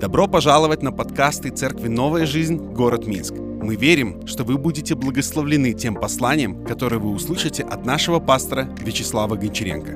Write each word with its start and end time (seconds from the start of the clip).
Добро 0.00 0.26
пожаловать 0.26 0.82
на 0.82 0.90
подкасты 0.90 1.50
Церкви 1.50 1.86
«Новая 1.86 2.26
жизнь. 2.26 2.56
Город 2.56 3.06
Минск». 3.06 3.32
Мы 3.34 3.76
верим, 3.76 4.26
что 4.26 4.42
вы 4.42 4.58
будете 4.58 4.96
благословлены 4.96 5.72
тем 5.72 5.94
посланием, 5.94 6.66
которое 6.66 6.98
вы 6.98 7.10
услышите 7.10 7.62
от 7.62 7.86
нашего 7.86 8.18
пастора 8.18 8.64
Вячеслава 8.80 9.36
Гончаренко. 9.36 9.92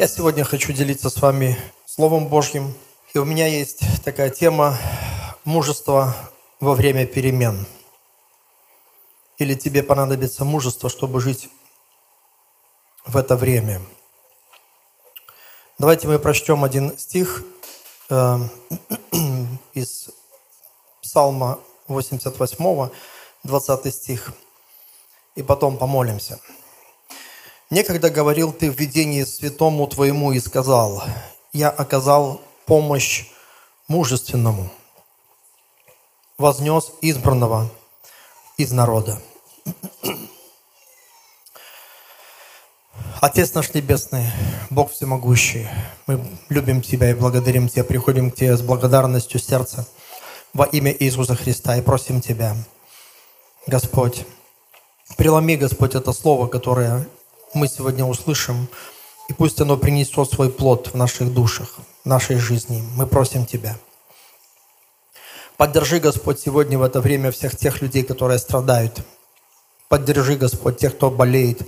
Я 0.00 0.08
сегодня 0.08 0.42
хочу 0.42 0.72
делиться 0.72 1.10
с 1.10 1.22
вами 1.22 1.56
Словом 1.86 2.26
Божьим. 2.26 2.74
И 3.14 3.18
у 3.18 3.24
меня 3.24 3.46
есть 3.46 3.82
такая 4.04 4.30
тема 4.30 4.76
мужество 5.44 6.16
во 6.58 6.74
время 6.74 7.06
перемен. 7.06 7.66
Или 9.38 9.54
тебе 9.54 9.84
понадобится 9.84 10.44
мужество, 10.44 10.90
чтобы 10.90 11.20
жить 11.20 11.48
в 13.06 13.16
это 13.16 13.36
время. 13.36 13.80
Давайте 15.78 16.08
мы 16.08 16.18
прочтем 16.18 16.64
один 16.64 16.98
стих 16.98 17.44
э, 18.10 18.38
из 19.74 20.10
Псалма 21.02 21.58
88, 21.88 22.90
20 23.44 23.94
стих, 23.94 24.32
и 25.34 25.42
потом 25.42 25.76
помолимся. 25.76 26.40
«Некогда 27.70 28.10
говорил 28.10 28.52
ты 28.52 28.70
в 28.70 28.78
видении 28.78 29.24
святому 29.24 29.86
твоему 29.86 30.32
и 30.32 30.40
сказал, 30.40 31.02
я 31.52 31.70
оказал 31.70 32.40
помощь 32.64 33.26
мужественному, 33.88 34.70
вознес 36.38 36.92
избранного 37.00 37.70
из 38.56 38.72
народа». 38.72 39.20
Отец 43.20 43.54
наш 43.54 43.72
Небесный, 43.72 44.30
Бог 44.68 44.92
Всемогущий, 44.92 45.66
мы 46.06 46.22
любим 46.50 46.82
Тебя 46.82 47.10
и 47.10 47.14
благодарим 47.14 47.66
Тебя, 47.66 47.82
приходим 47.82 48.30
к 48.30 48.34
Тебе 48.34 48.54
с 48.54 48.60
благодарностью 48.60 49.40
сердца 49.40 49.86
во 50.52 50.66
имя 50.66 50.94
Иисуса 50.98 51.34
Христа 51.34 51.78
и 51.78 51.80
просим 51.80 52.20
Тебя, 52.20 52.54
Господь, 53.66 54.26
преломи, 55.16 55.56
Господь, 55.56 55.94
это 55.94 56.12
слово, 56.12 56.46
которое 56.46 57.08
мы 57.54 57.68
сегодня 57.68 58.04
услышим, 58.04 58.68
и 59.30 59.32
пусть 59.32 59.62
оно 59.62 59.78
принесет 59.78 60.30
свой 60.30 60.50
плод 60.50 60.90
в 60.92 60.94
наших 60.94 61.32
душах, 61.32 61.78
в 62.04 62.06
нашей 62.06 62.36
жизни. 62.36 62.84
Мы 62.96 63.06
просим 63.06 63.46
Тебя. 63.46 63.78
Поддержи, 65.56 66.00
Господь, 66.00 66.38
сегодня 66.38 66.78
в 66.78 66.82
это 66.82 67.00
время 67.00 67.30
всех 67.30 67.56
тех 67.56 67.80
людей, 67.80 68.02
которые 68.02 68.38
страдают. 68.38 69.00
Поддержи, 69.88 70.36
Господь, 70.36 70.76
тех, 70.76 70.94
кто 70.94 71.10
болеет, 71.10 71.62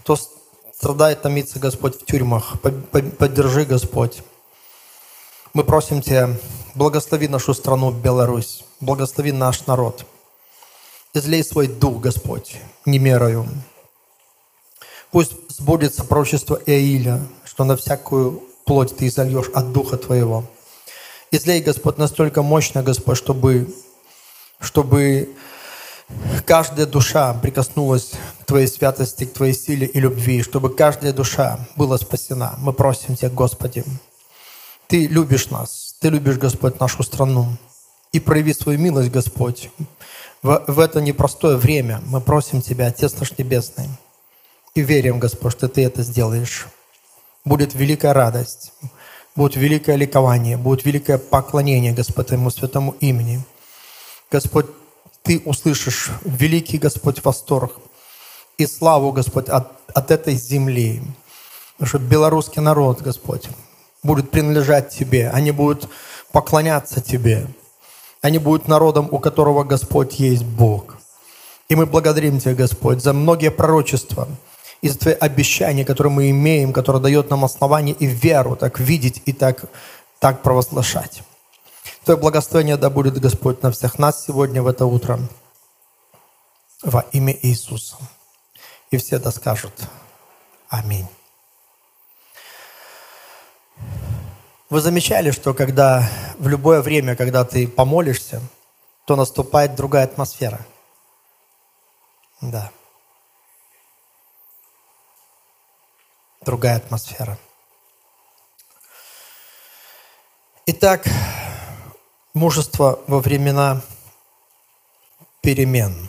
кто 0.00 0.18
страдает, 0.82 1.22
томится, 1.22 1.60
Господь, 1.60 1.94
в 1.94 2.04
тюрьмах. 2.04 2.60
Поддержи, 2.60 3.64
Господь. 3.64 4.18
Мы 5.54 5.62
просим 5.62 6.02
Тебя, 6.02 6.36
благослови 6.74 7.28
нашу 7.28 7.54
страну 7.54 7.92
Беларусь, 7.92 8.64
благослови 8.80 9.30
наш 9.30 9.64
народ. 9.66 10.04
Излей 11.14 11.44
свой 11.44 11.68
дух, 11.68 12.00
Господь, 12.00 12.56
не 12.84 12.98
мерою. 12.98 13.46
Пусть 15.12 15.34
сбудется 15.50 16.02
пророчество 16.02 16.60
Иаиля, 16.66 17.20
что 17.44 17.62
на 17.62 17.76
всякую 17.76 18.42
плоть 18.64 18.96
Ты 18.96 19.06
изольешь 19.06 19.50
от 19.54 19.70
Духа 19.70 19.96
Твоего. 19.96 20.46
Излей, 21.30 21.60
Господь, 21.60 21.96
настолько 21.96 22.42
мощно, 22.42 22.82
Господь, 22.82 23.18
чтобы, 23.18 23.72
чтобы 24.58 25.32
каждая 26.46 26.86
душа 26.86 27.34
прикоснулась 27.34 28.12
к 28.40 28.44
Твоей 28.44 28.66
святости, 28.66 29.24
к 29.24 29.32
Твоей 29.32 29.54
силе 29.54 29.86
и 29.86 30.00
любви, 30.00 30.42
чтобы 30.42 30.74
каждая 30.74 31.12
душа 31.12 31.58
была 31.76 31.98
спасена. 31.98 32.54
Мы 32.58 32.72
просим 32.72 33.16
Тебя, 33.16 33.30
Господи. 33.30 33.84
Ты 34.86 35.06
любишь 35.06 35.50
нас, 35.50 35.96
Ты 36.00 36.08
любишь, 36.10 36.36
Господь, 36.36 36.78
нашу 36.80 37.02
страну. 37.02 37.48
И 38.12 38.20
прояви 38.20 38.52
свою 38.52 38.78
милость, 38.78 39.10
Господь, 39.10 39.70
в, 40.42 40.64
в 40.66 40.78
это 40.80 41.00
непростое 41.00 41.56
время. 41.56 42.02
Мы 42.06 42.20
просим 42.20 42.60
Тебя, 42.60 42.88
Отец 42.88 43.14
наш 43.18 43.38
Небесный, 43.38 43.88
и 44.74 44.82
верим, 44.82 45.18
Господь, 45.18 45.52
что 45.52 45.68
Ты 45.68 45.84
это 45.84 46.02
сделаешь. 46.02 46.66
Будет 47.44 47.74
великая 47.74 48.12
радость, 48.12 48.72
будет 49.34 49.56
великое 49.56 49.96
ликование, 49.96 50.56
будет 50.56 50.84
великое 50.84 51.18
поклонение, 51.18 51.92
Господь, 51.92 52.26
Твоему 52.26 52.50
святому 52.50 52.94
имени. 53.00 53.42
Господь, 54.30 54.66
ты 55.22 55.40
услышишь 55.44 56.10
великий 56.24 56.78
Господь 56.78 57.24
восторг 57.24 57.72
и 58.58 58.66
славу, 58.66 59.12
Господь, 59.12 59.48
от, 59.48 59.72
от 59.94 60.10
этой 60.10 60.34
земли. 60.34 61.02
Что 61.82 61.98
белорусский 61.98 62.62
народ, 62.62 63.02
Господь, 63.02 63.48
будет 64.02 64.30
принадлежать 64.30 64.90
Тебе. 64.90 65.30
Они 65.30 65.50
будут 65.50 65.88
поклоняться 66.32 67.00
Тебе. 67.00 67.46
Они 68.20 68.38
будут 68.38 68.68
народом, 68.68 69.08
у 69.10 69.18
которого 69.18 69.64
Господь 69.64 70.20
есть 70.20 70.44
Бог. 70.44 70.96
И 71.68 71.74
мы 71.74 71.86
благодарим 71.86 72.38
Тебя, 72.38 72.54
Господь, 72.54 73.02
за 73.02 73.12
многие 73.12 73.50
пророчества 73.50 74.28
и 74.80 74.88
за 74.88 74.98
Твои 74.98 75.14
обещания, 75.14 75.84
которые 75.84 76.12
мы 76.12 76.30
имеем, 76.30 76.72
которые 76.72 77.02
дает 77.02 77.30
нам 77.30 77.44
основание 77.44 77.94
и 77.94 78.06
веру 78.06 78.56
так 78.56 78.78
видеть 78.78 79.22
и 79.26 79.32
так, 79.32 79.64
так 80.18 80.42
провозглашать. 80.42 81.22
Твое 82.04 82.18
благословение 82.18 82.76
да 82.76 82.90
будет, 82.90 83.20
Господь, 83.20 83.62
на 83.62 83.70
всех 83.70 83.98
нас 83.98 84.24
сегодня 84.24 84.62
в 84.62 84.66
это 84.66 84.86
утро. 84.86 85.20
Во 86.82 87.00
имя 87.12 87.36
Иисуса. 87.42 87.96
И 88.90 88.96
все 88.96 89.18
да 89.18 89.30
скажут 89.30 89.72
Аминь. 90.68 91.06
Вы 94.68 94.80
замечали, 94.80 95.30
что 95.30 95.52
когда 95.52 96.08
в 96.38 96.48
любое 96.48 96.80
время, 96.80 97.14
когда 97.14 97.44
ты 97.44 97.68
помолишься, 97.68 98.40
то 99.04 99.16
наступает 99.16 99.74
другая 99.74 100.04
атмосфера. 100.04 100.64
Да. 102.40 102.72
Другая 106.40 106.78
атмосфера. 106.78 107.38
Итак, 110.64 111.06
мужество 112.34 113.00
во 113.06 113.20
времена 113.20 113.82
перемен. 115.42 116.08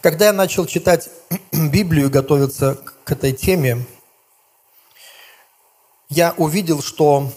Когда 0.00 0.26
я 0.26 0.32
начал 0.32 0.66
читать 0.66 1.10
Библию 1.52 2.06
и 2.06 2.10
готовиться 2.10 2.76
к 3.04 3.12
этой 3.12 3.32
теме, 3.32 3.84
я 6.08 6.34
увидел, 6.36 6.82
что 6.82 7.30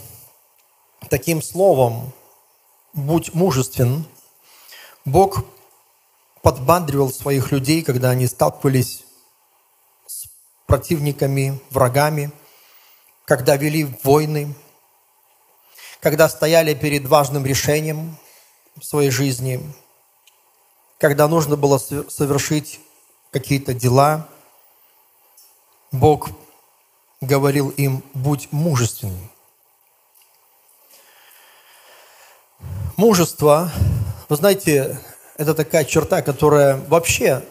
таким 1.10 1.42
словом 1.42 2.12
«будь 2.94 3.34
мужествен» 3.34 4.06
Бог 5.04 5.46
подбадривал 6.42 7.12
своих 7.12 7.52
людей, 7.52 7.84
когда 7.84 8.10
они 8.12 8.26
сталкивались 8.28 9.04
с 10.08 10.28
противниками, 10.66 11.60
врагами, 11.70 12.32
когда 13.26 13.58
вели 13.58 13.84
войны– 14.04 14.56
когда 16.06 16.30
стояли 16.30 16.76
перед 16.76 17.08
важным 17.08 17.48
решением 17.48 18.16
в 18.80 18.86
своей 18.86 19.10
жизни, 19.10 19.60
когда 21.00 21.28
нужно 21.28 21.56
было 21.56 21.80
совершить 21.80 22.80
какие-то 23.32 23.74
дела, 23.74 24.28
Бог 25.92 26.30
говорил 27.22 27.70
им, 27.70 28.04
будь 28.14 28.50
мужественным. 28.52 29.32
Мужество, 32.98 33.72
вы 34.30 34.36
знаете, 34.36 35.02
это 35.38 35.56
такая 35.56 35.86
черта, 35.86 36.22
которая 36.22 36.78
вообще 36.88 37.44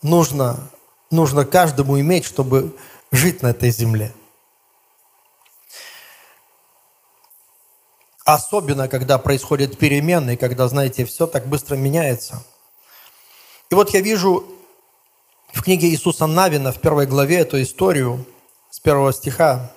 нужно, 0.00 0.70
нужно 1.10 1.44
каждому 1.44 2.00
иметь, 2.00 2.24
чтобы 2.24 2.74
жить 3.10 3.42
на 3.42 3.48
этой 3.48 3.68
земле– 3.68 4.10
Особенно, 8.32 8.88
когда 8.88 9.18
происходят 9.18 9.76
перемены, 9.76 10.38
когда, 10.38 10.66
знаете, 10.66 11.04
все 11.04 11.26
так 11.26 11.46
быстро 11.46 11.76
меняется. 11.76 12.42
И 13.70 13.74
вот 13.74 13.90
я 13.90 14.00
вижу 14.00 14.46
в 15.52 15.62
книге 15.62 15.90
Иисуса 15.90 16.26
Навина, 16.26 16.72
в 16.72 16.80
первой 16.80 17.04
главе, 17.04 17.40
эту 17.40 17.60
историю 17.60 18.24
с 18.70 18.80
первого 18.80 19.12
стиха. 19.12 19.70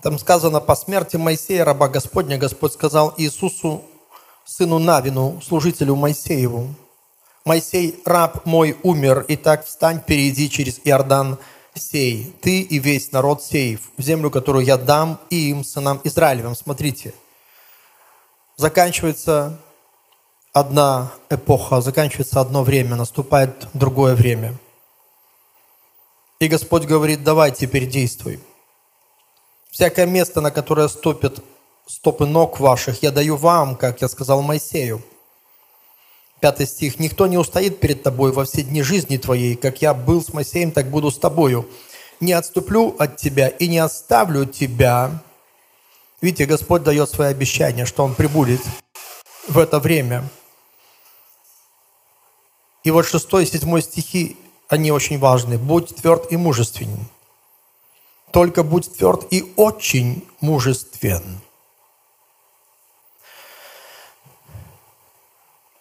Там 0.00 0.18
сказано, 0.18 0.58
по 0.60 0.74
смерти 0.74 1.16
Моисея, 1.18 1.66
раба 1.66 1.88
Господня, 1.88 2.38
Господь 2.38 2.72
сказал 2.72 3.12
Иисусу, 3.18 3.84
сыну 4.46 4.78
Навину, 4.78 5.42
служителю 5.42 5.96
Моисееву, 5.96 6.74
«Моисей, 7.44 8.00
раб 8.06 8.46
мой, 8.46 8.74
умер, 8.82 9.26
и 9.28 9.36
так 9.36 9.66
встань, 9.66 10.00
перейди 10.00 10.48
через 10.48 10.80
Иордан, 10.82 11.36
сей, 11.78 12.34
ты 12.40 12.60
и 12.60 12.78
весь 12.78 13.12
народ 13.12 13.42
сей, 13.42 13.78
в 13.96 14.02
землю, 14.02 14.30
которую 14.30 14.64
я 14.64 14.76
дам 14.76 15.20
им, 15.30 15.64
сынам 15.64 16.00
Израилевым. 16.04 16.54
Смотрите, 16.54 17.14
заканчивается 18.56 19.58
одна 20.52 21.12
эпоха, 21.30 21.80
заканчивается 21.80 22.40
одно 22.40 22.62
время, 22.62 22.96
наступает 22.96 23.68
другое 23.74 24.14
время. 24.14 24.54
И 26.38 26.48
Господь 26.48 26.84
говорит, 26.84 27.24
давай 27.24 27.52
теперь 27.52 27.86
действуй. 27.86 28.40
Всякое 29.70 30.06
место, 30.06 30.40
на 30.40 30.50
которое 30.50 30.88
ступят 30.88 31.42
стопы 31.86 32.26
ног 32.26 32.60
ваших, 32.60 33.02
я 33.02 33.10
даю 33.10 33.36
вам, 33.36 33.76
как 33.76 34.02
я 34.02 34.08
сказал 34.08 34.42
Моисею. 34.42 35.02
Пятый 36.46 36.68
стих. 36.68 37.00
«Никто 37.00 37.26
не 37.26 37.38
устоит 37.38 37.80
перед 37.80 38.04
тобой 38.04 38.30
во 38.30 38.44
все 38.44 38.62
дни 38.62 38.80
жизни 38.80 39.16
твоей, 39.16 39.56
как 39.56 39.82
я 39.82 39.92
был 39.92 40.22
с 40.22 40.32
Моисеем, 40.32 40.70
так 40.70 40.88
буду 40.90 41.10
с 41.10 41.18
тобою. 41.18 41.68
Не 42.20 42.34
отступлю 42.34 42.94
от 43.00 43.16
тебя 43.16 43.48
и 43.48 43.66
не 43.66 43.78
оставлю 43.78 44.46
тебя». 44.46 45.24
Видите, 46.20 46.46
Господь 46.46 46.84
дает 46.84 47.10
свои 47.10 47.30
обещания, 47.30 47.84
что 47.84 48.04
Он 48.04 48.14
прибудет 48.14 48.60
в 49.48 49.58
это 49.58 49.80
время. 49.80 50.22
И 52.84 52.92
вот 52.92 53.08
шестой 53.08 53.42
и 53.42 53.46
седьмой 53.46 53.82
стихи, 53.82 54.36
они 54.68 54.92
очень 54.92 55.18
важны. 55.18 55.58
«Будь 55.58 55.96
тверд 55.96 56.30
и 56.30 56.36
мужественен». 56.36 57.08
Только 58.30 58.62
будь 58.62 58.96
тверд 58.96 59.26
и 59.32 59.52
очень 59.56 60.24
мужествен. 60.40 61.24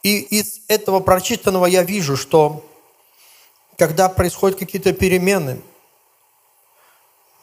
И 0.06 0.20
из 0.20 0.62
этого 0.68 1.00
прочитанного 1.00 1.66
я 1.66 1.82
вижу, 1.82 2.16
что 2.16 2.64
когда 3.76 4.08
происходят 4.08 4.60
какие-то 4.60 4.94
перемены, 4.94 5.60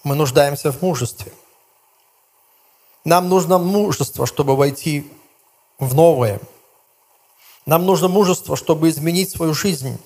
мы 0.04 0.14
нуждаемся 0.14 0.70
в 0.70 0.80
мужестве. 0.80 1.32
Нам 3.04 3.28
нужно 3.28 3.58
мужество, 3.58 4.26
чтобы 4.26 4.54
войти 4.54 5.10
в 5.80 5.92
новое. 5.96 6.40
Нам 7.66 7.84
нужно 7.84 8.06
мужество, 8.06 8.54
чтобы 8.54 8.90
изменить 8.90 9.32
свою 9.32 9.54
жизнь. 9.54 9.98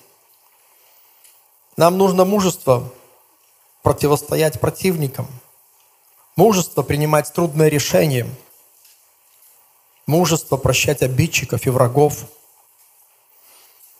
Нам 1.77 1.95
нужно 1.99 2.25
мужество 2.25 2.91
противостоять 3.83 4.59
противникам. 4.59 5.27
Мужество 6.35 6.81
принимать 6.81 7.31
трудные 7.31 7.69
решения. 7.69 8.27
Мужество 10.07 10.57
прощать 10.57 11.03
обидчиков 11.03 11.67
и 11.67 11.69
врагов– 11.69 12.25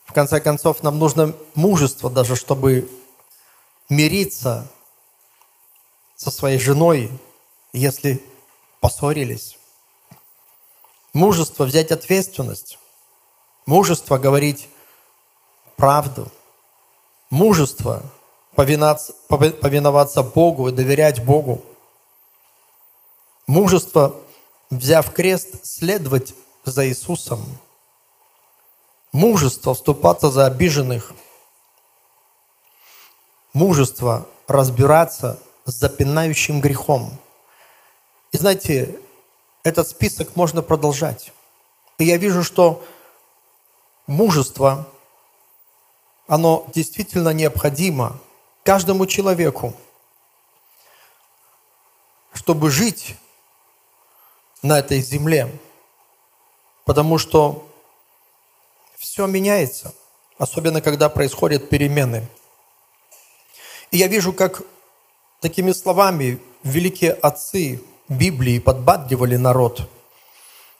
в 0.07 0.13
конце 0.13 0.39
концов, 0.39 0.83
нам 0.83 0.97
нужно 0.97 1.35
мужество 1.53 2.09
даже, 2.09 2.35
чтобы 2.35 2.89
мириться 3.89 4.67
со 6.15 6.31
своей 6.31 6.59
женой, 6.59 7.11
если 7.73 8.23
поссорились. 8.79 9.59
Мужество 11.13 11.65
взять 11.65 11.91
ответственность. 11.91 12.79
Мужество 13.65 14.17
говорить 14.17 14.69
правду. 15.75 16.31
Мужество 17.29 18.01
повиноваться, 18.55 20.23
Богу 20.23 20.69
и 20.69 20.71
доверять 20.71 21.23
Богу. 21.23 21.63
Мужество, 23.45 24.15
взяв 24.69 25.11
крест, 25.11 25.65
следовать 25.65 26.33
за 26.63 26.87
Иисусом– 26.87 27.45
Мужество 29.11 29.73
вступаться 29.73 30.29
за 30.29 30.45
обиженных. 30.45 31.13
Мужество 33.53 34.27
разбираться 34.47 35.39
с 35.65 35.73
запинающим 35.73 36.61
грехом. 36.61 37.17
И 38.31 38.37
знаете, 38.37 38.99
этот 39.63 39.87
список 39.87 40.35
можно 40.35 40.61
продолжать. 40.61 41.33
И 41.97 42.05
я 42.05 42.17
вижу, 42.17 42.43
что 42.43 42.83
мужество, 44.05 44.87
оно 46.27 46.67
действительно 46.73 47.29
необходимо 47.29 48.19
каждому 48.63 49.05
человеку, 49.07 49.73
чтобы 52.33 52.69
жить 52.69 53.15
на 54.61 54.79
этой 54.79 55.01
земле. 55.01 55.59
Потому 56.85 57.17
что 57.17 57.66
все 59.17 59.25
меняется, 59.25 59.95
особенно 60.37 60.79
когда 60.79 61.09
происходят 61.09 61.69
перемены. 61.69 62.27
И 63.89 63.97
я 63.97 64.05
вижу, 64.05 64.31
как 64.31 64.61
такими 65.41 65.71
словами 65.71 66.39
великие 66.61 67.13
отцы 67.13 67.81
Библии 68.09 68.59
подбадривали 68.59 69.35
народ. 69.35 69.89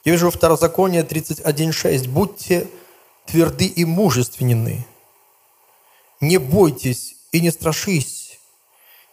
Я 0.04 0.12
вижу 0.12 0.30
Второзаконие 0.30 1.02
31.6. 1.02 2.08
«Будьте 2.08 2.68
тверды 3.26 3.66
и 3.66 3.84
мужественны, 3.84 4.86
не 6.20 6.38
бойтесь 6.38 7.16
и 7.32 7.40
не 7.40 7.50
страшись, 7.50 8.38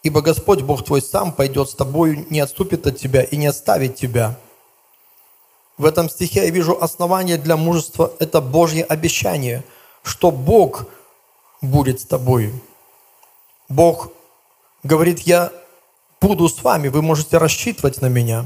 ибо 0.03 0.21
Господь 0.21 0.61
Бог 0.61 0.85
твой 0.85 1.01
сам 1.01 1.33
пойдет 1.33 1.71
с 1.71 1.73
тобою, 1.73 2.27
не 2.29 2.41
отступит 2.41 2.85
от 2.85 2.99
тебя 2.99 3.23
и 3.23 3.37
не 3.37 3.47
оставит 3.47 3.95
тебя». 3.95 4.37
В 5.77 5.85
этом 5.85 6.09
стихе 6.09 6.45
я 6.45 6.49
вижу 6.51 6.81
основание 6.81 7.37
для 7.37 7.57
мужества. 7.57 8.13
Это 8.19 8.39
Божье 8.39 8.83
обещание, 8.83 9.63
что 10.03 10.31
Бог 10.31 10.85
будет 11.61 11.99
с 11.99 12.05
тобой. 12.05 12.53
Бог 13.67 14.09
говорит, 14.83 15.19
я 15.21 15.51
буду 16.21 16.47
с 16.47 16.63
вами, 16.63 16.87
вы 16.87 17.01
можете 17.01 17.37
рассчитывать 17.37 18.01
на 18.01 18.07
меня. 18.07 18.45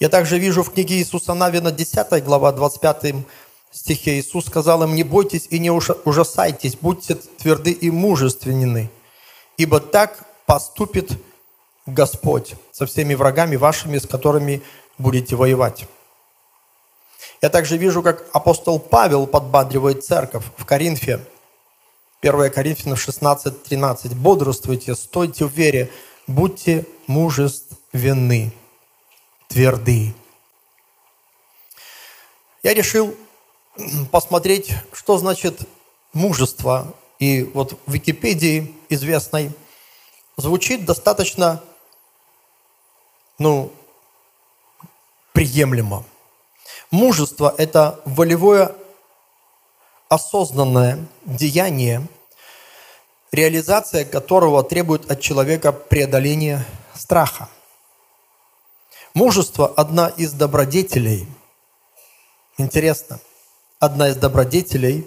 Я 0.00 0.08
также 0.08 0.38
вижу 0.38 0.62
в 0.62 0.72
книге 0.72 0.96
Иисуса 0.96 1.34
Навина, 1.34 1.70
10 1.70 2.24
глава, 2.24 2.52
25 2.52 3.14
стихе, 3.70 4.18
Иисус 4.18 4.46
сказал 4.46 4.82
им, 4.82 4.94
не 4.94 5.02
бойтесь 5.02 5.46
и 5.50 5.58
не 5.58 5.70
ужасайтесь, 5.70 6.76
будьте 6.76 7.14
тверды 7.14 7.70
и 7.70 7.90
мужественны, 7.90 8.90
ибо 9.56 9.80
так 9.80 10.26
поступит 10.46 11.12
Господь 11.86 12.54
со 12.72 12.86
всеми 12.86 13.14
врагами 13.14 13.56
вашими, 13.56 13.98
с 13.98 14.06
которыми 14.06 14.62
будете 15.00 15.36
воевать. 15.36 15.86
Я 17.42 17.48
также 17.48 17.76
вижу, 17.76 18.02
как 18.02 18.26
апостол 18.32 18.78
Павел 18.78 19.26
подбадривает 19.26 20.04
церковь 20.04 20.44
в 20.56 20.64
Коринфе. 20.64 21.24
1 22.20 22.50
Коринфянам 22.50 22.96
16, 22.96 23.62
13. 23.62 24.14
«Бодрствуйте, 24.14 24.94
стойте 24.94 25.46
в 25.46 25.52
вере, 25.52 25.90
будьте 26.26 26.84
мужественны, 27.06 28.52
тверды». 29.48 30.14
Я 32.62 32.74
решил 32.74 33.16
посмотреть, 34.12 34.74
что 34.92 35.16
значит 35.16 35.66
мужество. 36.12 36.94
И 37.18 37.42
вот 37.42 37.78
в 37.86 37.92
Википедии 37.92 38.74
известной 38.88 39.50
звучит 40.36 40.84
достаточно 40.84 41.62
ну, 43.38 43.72
приемлемо. 45.32 46.04
Мужество– 46.90 47.54
это 47.58 48.00
волевое 48.04 48.74
осознанное 50.08 51.06
деяние, 51.24 52.06
реализация 53.32 54.04
которого 54.04 54.62
требует 54.62 55.10
от 55.10 55.20
человека 55.20 55.72
преодоления 55.72 56.66
страха. 56.94 57.48
Мужество– 59.14 59.68
одна 59.76 60.08
из 60.08 60.32
добродетелей. 60.32 61.26
Интересно, 62.58 63.20
одна 63.78 64.08
из 64.08 64.16
добродетелей, 64.16 65.06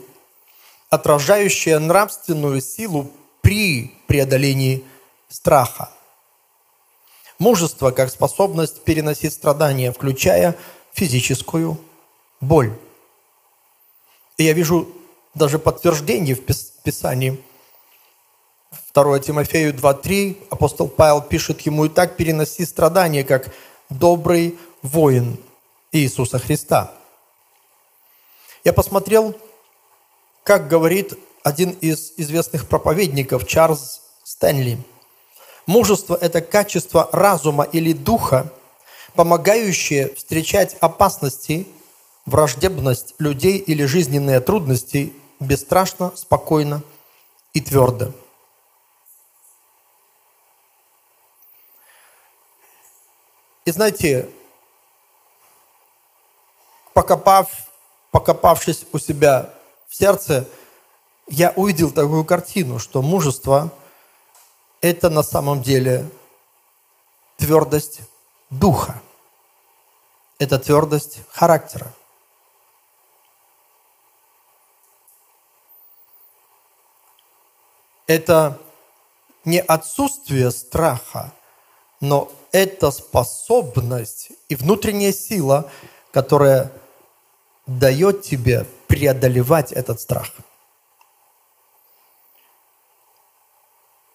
отражающая 0.89 1.79
нравственную 1.79 2.61
силу 2.61 3.11
при 3.41 3.95
преодолении 4.07 4.85
страха– 5.29 5.89
Мужество 7.43 7.91
как 7.91 8.09
способность 8.09 8.85
переносить 8.85 9.33
страдания, 9.33 9.91
включая 9.91 10.55
физическую 10.93 11.77
боль. 12.39 12.71
И 14.37 14.45
я 14.45 14.53
вижу 14.53 14.87
даже 15.33 15.59
подтверждение 15.59 16.35
в 16.35 16.41
Писании. 16.83 17.43
2 18.93 19.19
Тимофею 19.19 19.73
2.3 19.73 20.47
апостол 20.51 20.87
Павел 20.87 21.21
пишет 21.21 21.59
ему, 21.61 21.83
«И 21.83 21.89
так 21.89 22.15
переноси 22.15 22.63
страдания, 22.63 23.25
как 23.25 23.53
добрый 23.89 24.57
воин 24.81 25.37
Иисуса 25.91 26.39
Христа». 26.39 26.93
Я 28.63 28.71
посмотрел, 28.71 29.35
как 30.45 30.69
говорит 30.69 31.19
один 31.43 31.71
из 31.71 32.13
известных 32.15 32.69
проповедников 32.69 33.45
Чарльз 33.45 34.01
Стэнли– 34.23 34.77
Мужество– 35.65 36.17
это 36.21 36.41
качество 36.41 37.09
разума 37.13 37.63
или 37.63 37.93
духа, 37.93 38.51
помогающее 39.15 40.13
встречать 40.13 40.75
опасности, 40.81 41.67
враждебность 42.25 43.15
людей 43.17 43.57
или 43.57 43.85
жизненные 43.85 44.41
трудности 44.41 45.13
бесстрашно, 45.39 46.11
спокойно 46.15 46.81
и 47.53 47.61
твердо. 47.61 48.11
И 53.63 53.71
знаете, 53.71 54.29
покопав, 56.93 57.49
покопавшись 58.11 58.85
у 58.91 58.99
себя 58.99 59.53
в 59.87 59.95
сердце, 59.95 60.45
я 61.29 61.53
увидел 61.55 61.89
такую 61.89 62.25
картину, 62.25 62.79
что 62.79 63.01
мужество– 63.01 63.71
это 64.83 65.09
на 65.09 65.23
самом 65.23 65.61
деле 65.61 66.09
твердость 67.37 68.01
духа. 68.49 69.01
Это 70.39 70.59
твердость 70.59 71.21
характера. 71.29 71.91
Это 78.07 78.59
не 79.45 79.61
отсутствие 79.61 80.51
страха, 80.51 81.31
но 82.01 82.29
это 82.51 82.91
способность 82.91 84.33
и 84.49 84.55
внутренняя 84.55 85.13
сила, 85.13 85.71
которая 86.11 86.73
дает 87.65 88.23
тебе 88.23 88.65
преодолевать 88.87 89.71
этот 89.71 90.01
страх. 90.01 90.29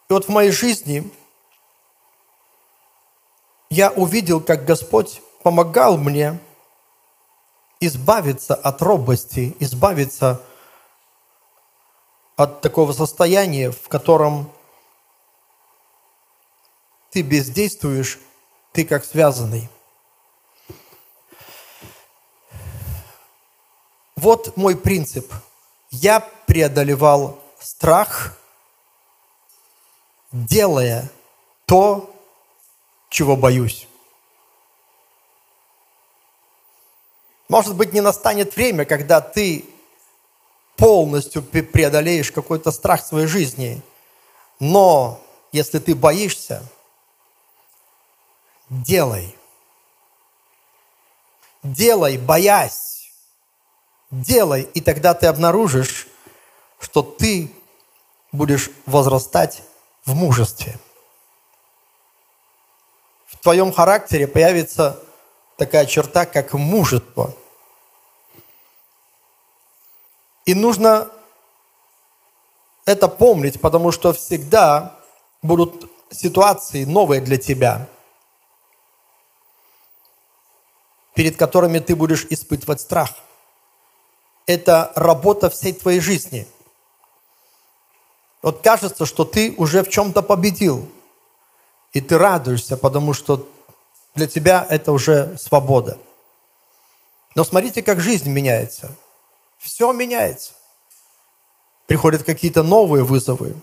И 0.09 0.13
вот 0.13 0.25
в 0.25 0.29
моей 0.31 0.51
жизни 0.51 1.11
я 3.69 3.91
увидел, 3.91 4.41
как 4.41 4.65
Господь 4.65 5.21
помогал 5.43 5.99
мне 5.99 6.41
избавиться 7.81 8.55
от 8.55 8.81
робости, 8.81 9.55
избавиться 9.61 10.43
от 12.37 12.63
такого 12.63 12.93
состояния, 12.93 13.71
в 13.71 13.89
котором 13.89 14.51
ты 17.11 17.23
бездействуешь, 17.23 18.19
ты 18.73 18.85
как 18.87 19.05
связанный. 19.05 19.69
Вот 24.17 24.57
мой 24.57 24.77
принцип. 24.77 25.33
Я 25.91 26.21
преодолевал 26.47 27.39
страх, 27.61 28.39
делая 30.33 31.11
то, 31.67 32.15
чего 33.09 33.37
боюсь. 33.37 33.89
Может 37.49 37.77
быть, 37.77 37.93
не 37.93 38.01
настанет 38.01 38.55
время, 38.57 38.85
когда 38.85 39.21
ты 39.21 39.65
полностью 40.77 41.43
преодолеешь 41.43 42.31
какой-то 42.31 42.71
страх 42.71 43.05
своей 43.05 43.27
жизни. 43.27 43.83
Но 44.61 45.21
если 45.51 45.79
ты 45.79 45.95
боишься, 45.95 46.63
делай. 48.69 49.35
Делай, 51.63 52.19
боясь. 52.19 53.11
Делай, 54.11 54.63
и 54.63 54.81
тогда 54.81 55.15
ты 55.15 55.27
обнаружишь, 55.27 56.07
что 56.81 57.03
ты 57.03 57.53
будешь 58.33 58.71
возрастать 58.87 59.63
в 60.09 60.15
мужестве. 60.15 60.77
В 63.27 63.37
твоем 63.37 63.73
характере 63.73 64.27
появится 64.27 65.01
такая 65.57 65.87
черта, 65.87 66.27
как 66.27 66.55
мужество. 66.55 67.35
И 70.47 70.55
нужно 70.55 71.09
это 72.87 73.07
помнить, 73.07 73.61
потому 73.61 73.93
что 73.93 74.13
всегда 74.13 74.97
будут 75.43 75.91
ситуации 76.11 76.85
новые 76.85 77.21
для 77.21 77.37
тебя– 77.37 77.87
перед 81.19 81.37
которыми 81.37 81.81
ты 81.81 81.97
будешь 81.97 82.29
испытывать 82.31 82.81
страх. 82.81 83.11
Это 84.47 84.93
работа 84.95 85.51
всей 85.51 85.73
твоей 85.73 85.99
жизни. 85.99 86.47
Вот 88.43 88.63
кажется, 88.63 89.07
что 89.07 89.25
ты 89.25 89.55
уже 89.57 89.83
в 89.83 89.89
чем-то 89.89 90.23
победил. 90.23 90.89
И 91.93 92.01
ты 92.01 92.19
радуешься, 92.19 92.77
потому 92.77 93.15
что 93.15 93.49
для 94.15 94.27
тебя 94.27 94.67
это 94.69 94.93
уже 94.93 95.37
свобода. 95.39 95.99
Но 97.35 97.45
смотрите, 97.45 97.83
как 97.83 98.01
жизнь 98.01 98.31
меняется. 98.31 98.95
Все 99.59 99.93
меняется. 99.93 100.53
Приходят 101.87 102.23
какие-то 102.23 102.63
новые 102.63 103.05
вызовы. 103.05 103.55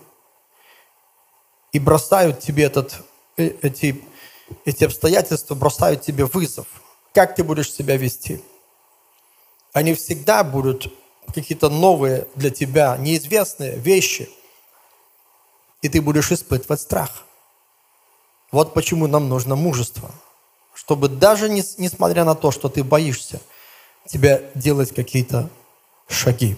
И 1.72 1.79
бросают 1.79 2.39
тебе 2.39 2.63
этот, 2.63 2.96
э, 3.38 3.51
эти, 3.62 4.03
эти 4.65 4.84
обстоятельства, 4.86 5.55
бросают 5.55 6.01
тебе 6.01 6.25
вызов– 6.25 6.67
как 7.15 7.34
ты 7.34 7.44
будешь 7.46 7.72
себя 7.72 7.96
вести. 7.96 8.41
Они 9.72 9.94
всегда 9.94 10.44
будут 10.44 10.94
какие-то 11.34 11.70
новые 11.70 12.27
для 12.36 12.50
тебя, 12.50 12.98
неизвестные 12.98 13.77
вещи, 13.77 14.29
и 15.82 15.89
ты 15.89 16.01
будешь 16.01 16.32
испытывать 16.32 16.82
страх. 16.82 17.24
Вот 18.51 18.74
почему 18.74 19.08
нам 19.08 19.29
нужно 19.29 19.55
мужество, 19.55 20.12
чтобы 20.74 21.10
даже 21.10 21.50
не, 21.50 21.63
несмотря 21.77 22.24
на 22.24 22.36
то, 22.36 22.51
что 22.51 22.70
ты 22.70 22.84
боишься, 22.84 23.41
тебя 24.08 24.41
делать 24.55 24.94
какие-то 24.94 25.50
шаги. 26.08 26.58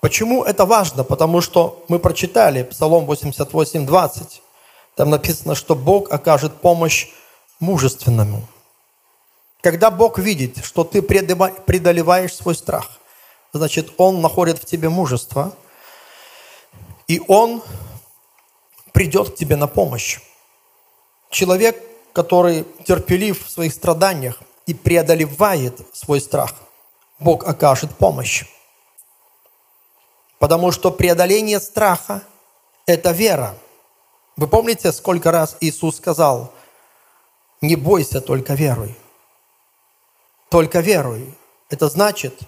Почему 0.00 0.44
это 0.44 0.64
важно? 0.64 1.04
Потому 1.04 1.40
что 1.40 1.84
мы 1.88 1.98
прочитали 1.98 2.62
Псалом 2.62 3.06
88, 3.06 3.86
20. 3.86 4.42
Там 4.94 5.10
написано, 5.10 5.54
что 5.54 5.74
Бог 5.74 6.12
окажет 6.12 6.60
помощь 6.60 7.08
мужественному. 7.60 8.46
Когда 9.60 9.90
Бог 9.90 10.18
видит, 10.18 10.64
что 10.64 10.84
ты 10.84 11.02
преодолеваешь 11.02 12.34
свой 12.34 12.54
страх, 12.54 12.98
значит, 13.52 13.92
Он 13.96 14.20
находит 14.20 14.58
в 14.58 14.64
тебе 14.64 14.88
мужество, 14.88 15.52
и 17.08 17.20
Он 17.26 17.62
придет 18.92 19.30
к 19.30 19.34
тебе 19.34 19.56
на 19.56 19.66
помощь. 19.66 20.20
Человек, 21.30 21.82
который 22.12 22.64
терпелив 22.84 23.44
в 23.44 23.50
своих 23.50 23.72
страданиях 23.74 24.40
и 24.66 24.74
преодолевает 24.74 25.80
свой 25.92 26.20
страх, 26.20 26.54
Бог 27.18 27.44
окажет 27.44 27.96
помощь. 27.96 28.44
Потому 30.38 30.70
что 30.70 30.92
преодоление 30.92 31.58
страха– 31.58 32.22
это 32.86 33.10
вера. 33.10 33.56
Вы 34.36 34.46
помните, 34.46 34.92
сколько 34.92 35.32
раз 35.32 35.56
Иисус 35.60 35.96
сказал, 35.96 36.52
не 37.60 37.74
бойся, 37.74 38.20
только 38.20 38.54
веруй 38.54 38.96
только 40.48 40.80
веруй. 40.80 41.34
Это 41.68 41.88
значит, 41.88 42.40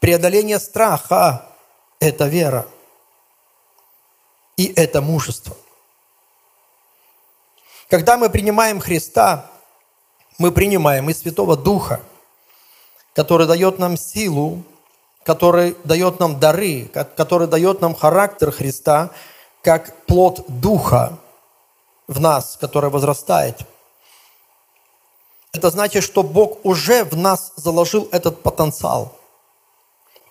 преодоление 0.00 0.58
страха– 0.58 1.46
это 2.00 2.26
вера. 2.26 2.66
И 4.60 4.72
это 4.76 5.00
мужество. 5.00 5.56
Когда 7.88 8.16
мы 8.16 8.28
принимаем 8.28 8.80
Христа, 8.80 9.50
мы 10.38 10.52
принимаем 10.52 11.08
и 11.08 11.14
Святого 11.14 11.56
Духа, 11.56 12.00
который 13.14 13.46
дает 13.46 13.78
нам 13.78 13.96
силу, 13.96 14.62
который 15.24 15.76
дает 15.84 16.20
нам 16.20 16.38
дары, 16.38 16.84
который 17.16 17.48
дает 17.48 17.80
нам 17.80 17.94
характер 17.94 18.50
Христа, 18.52 19.10
как 19.62 20.04
плод 20.06 20.44
Духа 20.48 21.18
в 22.06 22.20
нас, 22.20 22.58
который 22.60 22.90
возрастает– 22.90 23.56
это 25.52 25.70
значит, 25.70 26.04
что 26.04 26.22
Бог 26.22 26.64
уже 26.64 27.04
в 27.04 27.16
нас 27.16 27.52
заложил 27.56 28.08
этот 28.12 28.42
потенциал. 28.42 29.16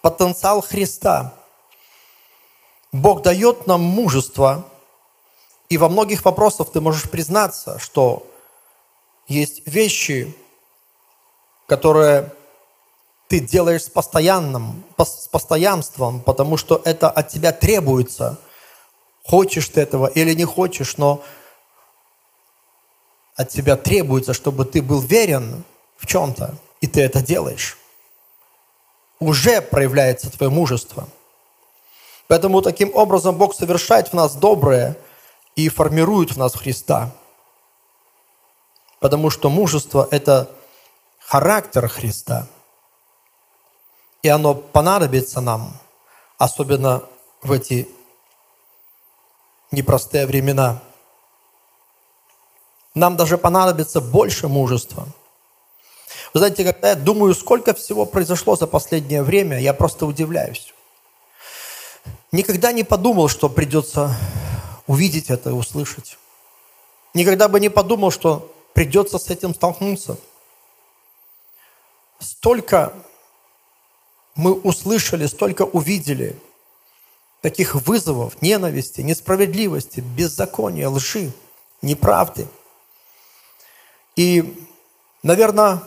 Потенциал 0.01 0.61
Христа. 0.61 1.33
Бог 2.91 3.21
дает 3.21 3.67
нам 3.67 3.81
мужество, 3.81 4.65
и 5.69 5.77
во 5.77 5.89
многих 5.89 6.25
вопросах 6.25 6.71
ты 6.71 6.81
можешь 6.81 7.09
признаться, 7.09 7.77
что 7.77 8.25
есть 9.27 9.61
вещи, 9.67 10.35
которые 11.67 12.33
ты 13.27 13.39
делаешь 13.39 13.83
с, 13.83 13.89
постоянным, 13.89 14.83
с 14.97 15.27
постоянством, 15.27 16.21
потому 16.21 16.57
что 16.57 16.81
это 16.83 17.11
от 17.11 17.29
тебя 17.29 17.51
требуется. 17.51 18.39
Хочешь 19.23 19.69
ты 19.69 19.81
этого 19.81 20.07
или 20.07 20.33
не 20.33 20.45
хочешь, 20.45 20.97
но 20.97 21.21
от 23.35 23.49
тебя 23.49 23.77
требуется, 23.77 24.33
чтобы 24.33 24.65
ты 24.65 24.81
был 24.81 24.99
верен 24.99 25.63
в 25.97 26.07
чем-то, 26.07 26.55
и 26.81 26.87
ты 26.87 27.01
это 27.01 27.21
делаешь. 27.21 27.77
Уже 29.19 29.61
проявляется 29.61 30.31
твое 30.31 30.51
мужество. 30.51 31.07
Поэтому 32.29 32.61
таким 32.61 32.95
образом 32.95 33.35
Бог 33.37 33.53
совершает 33.53 34.07
в 34.07 34.13
нас 34.13 34.35
доброе 34.35 34.95
и 35.57 35.67
формирует 35.67 36.31
в 36.31 36.37
нас 36.37 36.55
Христа. 36.55 37.11
Потому 39.01 39.29
что 39.29 39.49
мужество– 39.49 40.07
это 40.11 40.49
характер 41.19 41.89
Христа. 41.89 42.47
И 44.23 44.29
оно 44.29 44.55
понадобится 44.55 45.41
нам, 45.41 45.73
особенно 46.37 47.03
в 47.41 47.51
эти 47.51 47.89
непростые 49.71 50.25
времена– 50.25 50.81
нам 52.95 53.15
даже 53.15 53.37
понадобится 53.37 54.01
больше 54.01 54.47
мужества. 54.47 55.07
Вы 56.33 56.39
знаете, 56.39 56.63
когда 56.63 56.89
я 56.89 56.95
думаю, 56.95 57.33
сколько 57.33 57.73
всего 57.73 58.05
произошло 58.05 58.55
за 58.55 58.67
последнее 58.67 59.23
время, 59.23 59.59
я 59.59 59.73
просто 59.73 60.05
удивляюсь. 60.05 60.73
Никогда 62.31 62.71
не 62.71 62.83
подумал, 62.83 63.27
что 63.27 63.49
придется 63.49 64.15
увидеть 64.85 65.29
это 65.29 65.49
и 65.49 65.53
услышать. 65.53 66.17
Никогда 67.13 67.47
бы 67.47 67.59
не 67.59 67.69
подумал, 67.69 68.11
что 68.11 68.53
придется 68.73 69.17
с 69.17 69.29
этим 69.29 69.55
столкнуться. 69.55 70.17
Столько 72.19 72.93
мы 74.35 74.53
услышали, 74.53 75.25
столько 75.25 75.63
увидели 75.63 76.39
таких 77.41 77.75
вызовов, 77.75 78.41
ненависти, 78.41 79.01
несправедливости, 79.01 80.01
беззакония, 80.01 80.89
лжи, 80.89 81.31
неправды. 81.81 82.47
И, 84.15 84.67
наверное, 85.23 85.81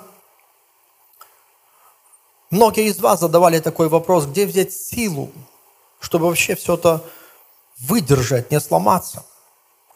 многие 2.50 2.86
из 2.86 2.98
вас 2.98 3.20
задавали 3.20 3.60
такой 3.60 3.88
вопрос, 3.88 4.26
где 4.26 4.46
взять 4.46 4.72
силу, 4.72 5.30
чтобы 6.02 6.26
вообще 6.26 6.56
все 6.56 6.74
это 6.74 7.02
выдержать, 7.78 8.50
не 8.50 8.60
сломаться. 8.60 9.24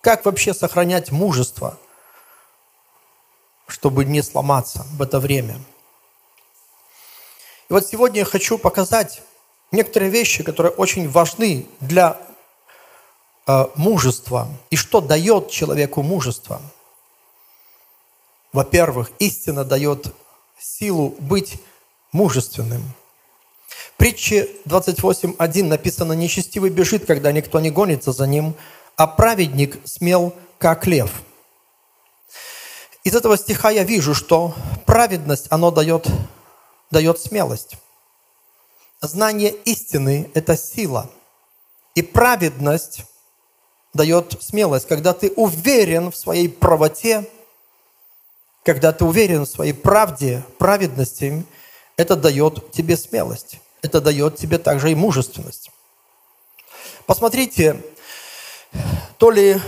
Как 0.00 0.24
вообще 0.24 0.54
сохранять 0.54 1.10
мужество, 1.10 1.78
чтобы 3.66 4.04
не 4.04 4.22
сломаться 4.22 4.86
в 4.92 5.02
это 5.02 5.18
время? 5.18 5.60
И 7.68 7.72
вот 7.72 7.84
сегодня 7.84 8.20
я 8.20 8.24
хочу 8.24 8.56
показать 8.56 9.20
некоторые 9.72 10.10
вещи, 10.10 10.44
которые 10.44 10.72
очень 10.72 11.10
важны 11.10 11.66
для 11.80 12.16
э, 13.48 13.66
мужества 13.74 14.46
и 14.70 14.76
что 14.76 15.00
дает 15.00 15.50
человеку 15.50 16.02
мужество. 16.02 16.62
Во-первых, 18.52 19.10
истина 19.18 19.64
дает 19.64 20.14
силу 20.56 21.16
быть 21.18 21.60
мужественным. 22.12 22.94
Притче 23.96 24.50
28.1 24.66 25.64
написано, 25.64 26.12
«Нечестивый 26.12 26.70
бежит, 26.70 27.06
когда 27.06 27.32
никто 27.32 27.60
не 27.60 27.70
гонится 27.70 28.12
за 28.12 28.26
ним, 28.26 28.54
а 28.96 29.06
праведник 29.06 29.80
смел, 29.84 30.34
как 30.58 30.86
лев». 30.86 31.22
Из 33.04 33.14
этого 33.14 33.38
стиха 33.38 33.70
я 33.70 33.84
вижу, 33.84 34.14
что 34.14 34.54
праведность, 34.84 35.46
оно 35.50 35.70
дает, 35.70 36.08
дает 36.90 37.18
смелость. 37.18 37.76
Знание 39.00 39.50
истины– 39.50 40.30
это 40.34 40.56
сила. 40.56 41.08
И 41.94 42.02
праведность 42.02 43.04
дает 43.94 44.36
смелость, 44.42 44.88
когда 44.88 45.14
ты 45.14 45.30
уверен 45.30 46.10
в 46.10 46.16
своей 46.16 46.48
правоте, 46.48 47.30
когда 48.64 48.92
ты 48.92 49.04
уверен 49.04 49.46
в 49.46 49.48
своей 49.48 49.72
правде, 49.72 50.42
праведности, 50.58 51.46
это 51.96 52.16
дает 52.16 52.72
тебе 52.72 52.96
смелость. 52.96 53.60
Это 53.86 54.00
дает 54.00 54.36
тебе 54.36 54.58
также 54.58 54.90
и 54.90 54.96
мужественность. 54.96 55.70
Посмотрите, 57.06 57.80
то 59.16 59.30
ли 59.30 59.60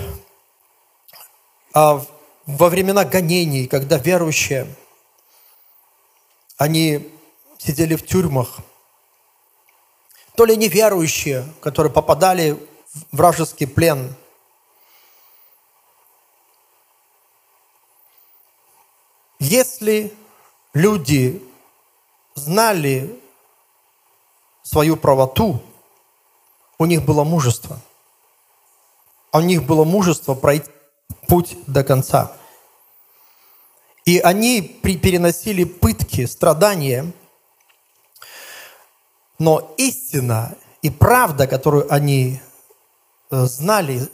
а, 1.73 2.05
во 2.47 2.69
времена 2.69 3.05
гонений, 3.05 3.69
когда 3.69 3.97
верующие, 3.97 4.75
они 6.57 7.09
сидели 7.59 7.95
в 7.95 8.05
тюрьмах, 8.05 8.59
то 10.35 10.45
ли 10.45 10.57
неверующие, 10.57 11.47
которые 11.61 11.93
попадали 11.93 12.59
в 13.13 13.17
вражеский 13.17 13.69
плен. 13.69 14.17
Если 19.39 20.13
люди 20.75 21.41
знали 22.35 23.21
свою 24.69 24.97
правоту, 24.97 25.61
у 26.79 26.87
них 26.87 27.05
было 27.05 27.25
мужество. 27.25 27.79
У 29.33 29.41
них 29.41 29.65
было 29.65 29.85
мужество 29.85 30.35
пройти 30.35 30.71
путь 31.27 31.57
до 31.67 31.85
конца. 31.85 32.33
И 34.05 34.19
они 34.19 34.63
переносили 34.63 35.65
пытки, 35.65 36.27
страдания– 36.27 37.13
но 39.39 39.73
истина 39.77 40.55
и 40.83 40.91
правда, 40.91 41.47
которую 41.47 41.93
они 41.93 42.41
э, 43.31 43.45
знали, 43.45 44.09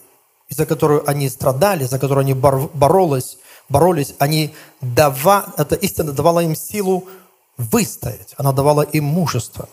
за 0.50 0.66
которую 0.66 1.08
они 1.08 1.28
страдали, 1.28 1.84
за 1.84 1.98
которую 1.98 2.22
они 2.22 2.34
боролись, 2.34 3.38
боролись, 3.68 4.14
они 4.18 4.54
дава, 4.80 5.46
эта 5.56 5.74
истина 5.76 6.12
давала 6.12 6.40
им 6.40 6.54
силу 6.54 7.08
выстоять, 7.56 8.34
она 8.36 8.52
давала 8.52 8.82
им 8.82 9.04
мужество. 9.04 9.68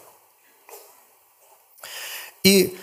И 2.44 2.78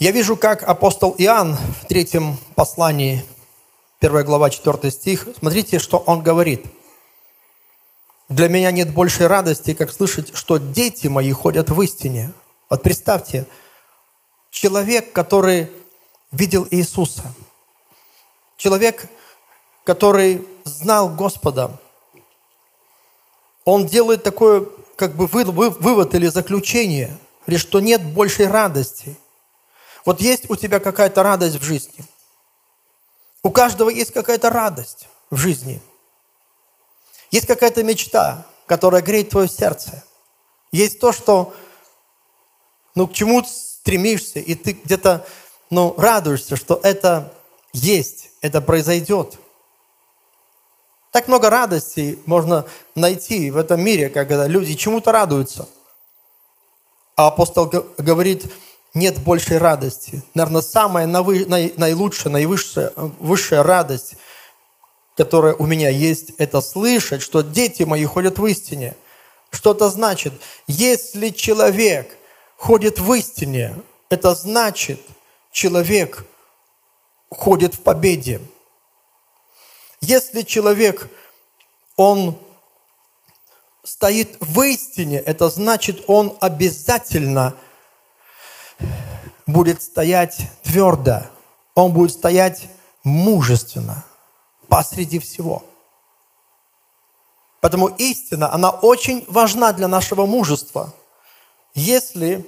я 0.00 0.10
вижу, 0.10 0.36
как 0.36 0.62
апостол 0.62 1.14
Иоанн 1.18 1.56
в 1.56 1.86
третьем 1.86 2.36
послании, 2.54 3.24
1 4.00 4.24
глава, 4.24 4.50
4 4.50 4.90
стих, 4.90 5.28
смотрите, 5.38 5.78
что 5.78 5.98
он 5.98 6.22
говорит– 6.22 6.64
для 8.28 8.48
меня 8.48 8.72
нет 8.72 8.92
большей 8.92 9.28
радости, 9.28 9.72
как 9.72 9.92
слышать, 9.92 10.36
что 10.36 10.58
дети 10.58 11.06
мои 11.06 11.30
ходят 11.30 11.70
в 11.70 11.80
истине. 11.82 12.32
Вот 12.68 12.82
представьте, 12.82 13.46
человек, 14.50 15.12
который 15.12 15.70
видел 16.32 16.66
Иисуса, 16.72 17.22
человек, 18.56 19.06
который 19.84 20.44
знал 20.64 21.08
Господа, 21.08 21.78
он 23.64 23.86
делает 23.86 24.24
такой 24.24 24.68
как 24.96 25.14
бы 25.14 25.26
вывод 25.28 26.14
или 26.16 26.26
заключение, 26.26 27.16
или 27.46 27.56
что 27.56 27.80
нет 27.80 28.04
большей 28.04 28.46
радости. 28.48 29.16
Вот 30.04 30.20
есть 30.20 30.48
у 30.50 30.56
тебя 30.56 30.80
какая-то 30.80 31.22
радость 31.22 31.56
в 31.56 31.62
жизни. 31.62 32.04
У 33.42 33.50
каждого 33.50 33.90
есть 33.90 34.12
какая-то 34.12 34.50
радость 34.50 35.08
в 35.30 35.36
жизни– 35.36 35.80
есть 37.30 37.46
какая-то 37.46 37.82
мечта, 37.82 38.46
которая 38.66 39.02
греет 39.02 39.30
твое 39.30 39.48
сердце. 39.48 40.04
Есть 40.72 41.00
то, 41.00 41.12
что, 41.12 41.54
ну, 42.94 43.06
к 43.06 43.12
чему 43.12 43.44
стремишься, 43.44 44.38
и 44.38 44.54
ты 44.54 44.72
где-то, 44.72 45.26
ну, 45.70 45.94
радуешься, 45.96 46.56
что 46.56 46.80
это 46.82 47.32
есть, 47.72 48.30
это 48.40 48.60
произойдет. 48.60 49.38
Так 51.10 51.28
много 51.28 51.50
радости 51.50 52.18
можно 52.26 52.66
найти 52.94 53.50
в 53.50 53.56
этом 53.56 53.80
мире, 53.80 54.08
когда 54.08 54.46
люди 54.46 54.74
чему-то 54.74 55.12
радуются. 55.12 55.68
А 57.16 57.28
апостол 57.28 57.66
говорит, 57.98 58.44
нет 58.94 59.18
большей 59.18 59.58
радости. 59.58 60.22
Наверное, 60.34 60.62
самая 60.62 61.06
наилучшая, 61.06 62.32
наивысшая 62.32 62.92
высшая 62.94 63.62
радость– 63.62 64.14
которое 65.16 65.54
у 65.54 65.66
меня 65.66 65.88
есть, 65.88 66.32
это 66.38 66.60
слышать, 66.60 67.22
что 67.22 67.40
дети 67.40 67.84
мои 67.84 68.04
ходят 68.04 68.38
в 68.38 68.46
истине. 68.46 68.96
Что 69.50 69.72
это 69.72 69.88
значит? 69.88 70.34
Если 70.66 71.30
человек 71.30 72.16
ходит 72.56 72.98
в 72.98 73.12
истине, 73.14 73.74
это 74.10 74.34
значит, 74.34 75.00
человек 75.50 76.26
ходит 77.30 77.74
в 77.74 77.80
победе. 77.80 78.40
Если 80.02 80.42
человек, 80.42 81.08
он 81.96 82.38
стоит 83.86 84.36
в 84.40 84.60
истине, 84.62 85.18
это 85.18 85.48
значит, 85.48 86.04
он 86.08 86.36
обязательно 86.40 87.54
будет 89.46 89.80
стоять 89.80 90.38
твердо, 90.62 91.22
он 91.74 91.92
будет 91.92 92.10
стоять 92.10 92.68
мужественно 93.04 94.04
посреди 94.68 95.20
всего. 95.20 95.64
Поэтому 97.60 97.86
истина, 97.86 98.52
она 98.52 98.70
очень 98.70 99.24
важна 99.28 99.72
для 99.72 99.88
нашего 99.88 100.26
мужества. 100.26 100.92
Если 101.74 102.44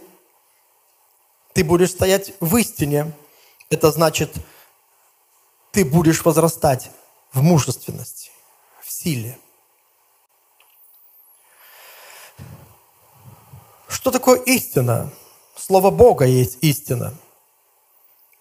ты 1.55 1.65
будешь 1.65 1.91
стоять 1.91 2.33
в 2.41 2.57
истине, 2.57 3.13
это 3.71 3.91
значит, 3.93 4.35
ты 5.71 5.85
будешь 5.85 6.25
возрастать 6.25 6.91
в 7.33 7.43
мужественности, 7.43 8.31
в 8.83 8.91
силе. 8.91 9.39
Что 13.89 14.11
такое 14.11 14.39
истина? 14.41 15.11
Слово 15.57 15.91
Бога 15.91 16.25
есть 16.25 16.59
истина– 16.61 17.15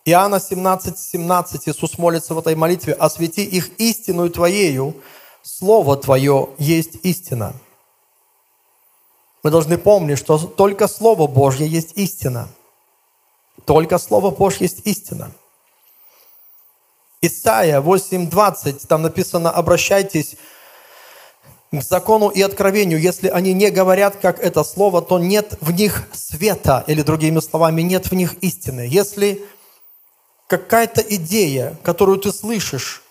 Иоанна 0.08 0.40
17, 0.40 0.98
17 0.98 1.68
Иисус 1.68 1.98
молится 1.98 2.34
в 2.34 2.40
этой 2.40 2.56
молитве, 2.56 2.94
«Освети 2.94 3.44
их 3.44 3.78
истину 3.78 4.30
Твоею, 4.30 4.96
Слово 5.42 5.98
Твое 5.98 6.48
есть 6.58 7.00
истина». 7.04 7.54
Мы 9.44 9.52
должны 9.52 9.78
помнить, 9.78 10.18
что 10.18 10.38
только 10.38 10.88
Слово 10.88 11.28
Божье 11.28 11.68
есть 11.68 11.92
истина. 11.98 12.48
Только 13.66 13.98
Слово 13.98 14.32
Божье 14.32 14.68
есть 14.68 14.88
истина. 14.88 15.34
Исайя 17.20 17.82
8.20, 17.82 18.88
там 18.88 19.02
написано, 19.02 19.52
обращайтесь 19.52 20.38
к 21.71 21.82
закону 21.82 22.30
и 22.30 22.41
откровению. 22.41 22.99
Если 22.99 23.27
они 23.27 23.53
не 23.53 23.69
говорят, 23.69 24.15
как 24.17 24.39
это 24.39 24.63
слово, 24.63 25.01
то 25.01 25.19
нет 25.19 25.58
в 25.62 25.71
них 25.71 26.08
света, 26.13 26.84
или 26.88 27.01
другими 27.01 27.39
словами, 27.39 27.82
нет 27.82 28.10
в 28.10 28.13
них 28.13 28.36
истины. 28.36 28.88
Если 28.89 29.45
какая-то 30.47 31.01
идея, 31.01 31.77
которую 31.84 32.19
ты 32.19 32.32
слышишь, 32.32 33.03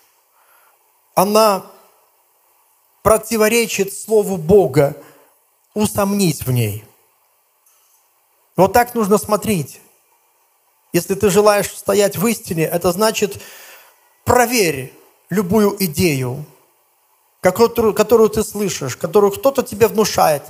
она 1.13 1.65
противоречит 3.03 3.93
Слову 3.93 4.37
Бога, 4.37 4.95
усомнись 5.73 6.41
в 6.41 6.51
ней. 6.51 6.83
Вот 8.55 8.73
так 8.73 8.95
нужно 8.95 9.17
смотреть. 9.17 9.79
Если 10.93 11.13
ты 11.13 11.29
желаешь 11.29 11.69
стоять 11.69 12.17
в 12.17 12.25
истине, 12.27 12.63
это 12.65 12.91
значит 12.91 13.41
проверь 14.25 14.93
любую 15.29 15.75
идею, 15.85 16.43
которую, 17.41 17.93
которую 17.93 18.29
ты 18.29 18.43
слышишь, 18.43 18.95
которую 18.95 19.31
кто-то 19.31 19.63
тебе 19.63 19.87
внушает, 19.87 20.43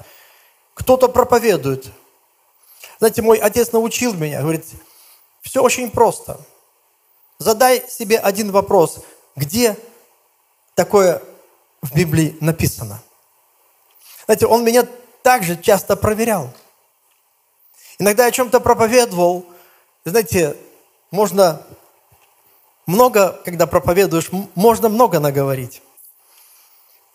кто-то 0.73 1.07
проповедует. 1.07 1.87
Знаете, 2.99 3.21
мой 3.21 3.37
отец 3.37 3.71
научил 3.71 4.13
меня, 4.13 4.41
говорит, 4.41 4.65
все 5.41 5.61
очень 5.61 5.91
просто. 5.91 6.39
Задай 7.39 7.83
себе 7.87 8.17
один 8.17 8.51
вопрос, 8.51 8.99
где 9.35 9.77
такое 10.75 11.21
в 11.81 11.93
Библии 11.95 12.35
написано. 12.41 13.01
Знаете, 14.25 14.47
он 14.47 14.63
меня 14.63 14.87
также 15.21 15.61
часто 15.61 15.95
проверял. 15.95 16.51
Иногда 17.99 18.23
я 18.23 18.29
о 18.29 18.31
чем-то 18.31 18.59
проповедовал. 18.59 19.45
Знаете, 20.05 20.55
можно 21.11 21.61
много, 22.85 23.39
когда 23.45 23.67
проповедуешь, 23.67 24.29
можно 24.55 24.89
много 24.89 25.19
наговорить. 25.19 25.81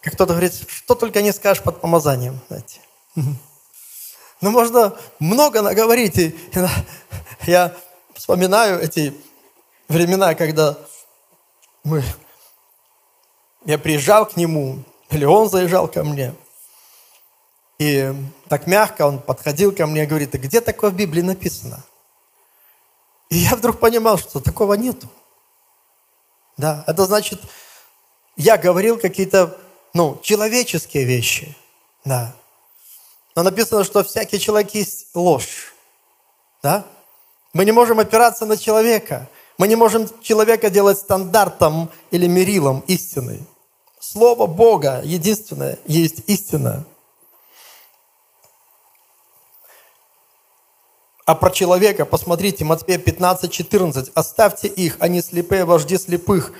Как 0.02 0.14
кто-то 0.14 0.32
говорит, 0.32 0.52
что 0.68 0.94
только 0.94 1.22
не 1.22 1.32
скажешь 1.32 1.62
под 1.62 1.80
помазанием. 1.80 2.40
Знаете. 2.48 2.80
Но 4.40 4.50
можно 4.50 4.96
много 5.18 5.62
наговорить. 5.62 6.18
И 6.18 6.36
я 7.46 7.74
вспоминаю 8.14 8.80
эти 8.80 9.14
времена, 9.88 10.34
когда 10.34 10.76
мы, 11.84 12.02
я 13.64 13.78
приезжал 13.78 14.26
к 14.26 14.36
нему, 14.36 14.82
или 15.10 15.24
он 15.24 15.48
заезжал 15.48 15.88
ко 15.88 16.02
мне. 16.04 16.34
И 17.78 18.14
так 18.48 18.66
мягко 18.66 19.06
он 19.06 19.20
подходил 19.20 19.72
ко 19.74 19.86
мне 19.86 20.04
и 20.04 20.06
говорит, 20.06 20.34
а 20.34 20.38
где 20.38 20.60
такое 20.60 20.90
в 20.90 20.94
Библии 20.94 21.22
написано? 21.22 21.82
И 23.28 23.38
я 23.38 23.56
вдруг 23.56 23.80
понимал, 23.80 24.18
что 24.18 24.40
такого 24.40 24.74
нету. 24.74 25.08
Да, 26.56 26.84
это 26.86 27.06
значит, 27.06 27.40
я 28.36 28.56
говорил 28.56 28.98
какие-то, 28.98 29.58
ну, 29.94 30.18
человеческие 30.22 31.04
вещи. 31.04 31.56
Да. 32.04 32.34
Но 33.34 33.42
написано, 33.42 33.84
что 33.84 34.02
всякий 34.02 34.38
человек 34.38 34.74
есть 34.74 35.08
ложь. 35.14 35.74
Да? 36.62 36.84
Мы 37.52 37.64
не 37.64 37.72
можем 37.72 38.00
опираться 38.00 38.46
на 38.46 38.56
человека. 38.56 39.28
Мы 39.58 39.68
не 39.68 39.76
можем 39.76 40.08
человека 40.22 40.70
делать 40.70 40.98
стандартом 40.98 41.90
или 42.10 42.26
мерилом 42.26 42.80
истины. 42.86 43.44
Слово 44.00 44.46
Бога 44.46 45.02
единственное 45.04 45.78
есть 45.86 46.22
истина. 46.26 46.84
А 51.24 51.34
про 51.36 51.50
человека, 51.50 52.04
посмотрите, 52.04 52.64
Матфея 52.64 52.98
15, 52.98 53.50
14. 53.52 54.10
«Оставьте 54.14 54.66
их, 54.66 54.96
они 54.98 55.22
слепые 55.22 55.64
вожди 55.64 55.96
слепых. 55.96 56.52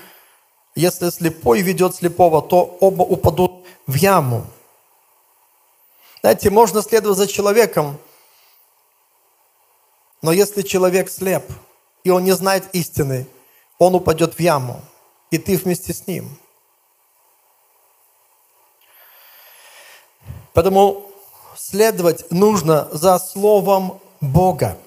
Если 0.75 1.09
слепой 1.09 1.61
ведет 1.61 1.95
слепого, 1.95 2.41
то 2.41 2.77
оба 2.79 3.03
упадут 3.03 3.65
в 3.87 3.95
яму». 3.95 4.45
Знаете, 6.21 6.49
можно 6.49 6.81
следовать 6.81 7.17
за 7.17 7.27
человеком, 7.27 7.99
но 10.21 10.31
если 10.31 10.61
человек 10.61 11.09
слеп, 11.09 11.43
и 12.05 12.09
он 12.09 12.23
не 12.23 12.31
знает 12.31 12.73
истины, 12.73 13.27
он 13.77 13.93
упадет 13.95 14.35
в 14.35 14.39
яму, 14.39 14.81
и 15.31 15.37
ты 15.37 15.57
вместе 15.57 15.93
с 15.93 16.07
ним. 16.07 16.37
Поэтому 20.53 21.11
следовать 21.57 22.31
нужно 22.31 22.87
за 22.91 23.19
Словом 23.19 23.99
Бога. 24.21 24.77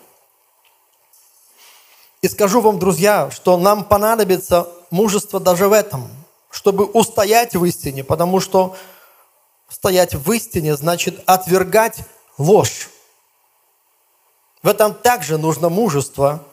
И 2.22 2.28
скажу 2.28 2.62
вам, 2.62 2.78
друзья, 2.78 3.30
что 3.30 3.58
нам 3.58 3.84
понадобится 3.84 4.72
мужество 4.90 5.40
даже 5.40 5.68
в 5.68 5.72
этом, 5.72 6.10
чтобы 6.50 6.84
устоять 6.84 7.54
в 7.54 7.64
истине, 7.64 8.04
потому 8.04 8.40
что 8.40 8.76
стоять 9.68 10.14
в 10.14 10.32
истине 10.32 10.76
значит 10.76 11.22
отвергать 11.26 11.98
ложь. 12.38 12.88
В 14.62 14.68
этом 14.68 14.94
также 14.94 15.38
нужно 15.38 15.68
мужество 15.68 16.44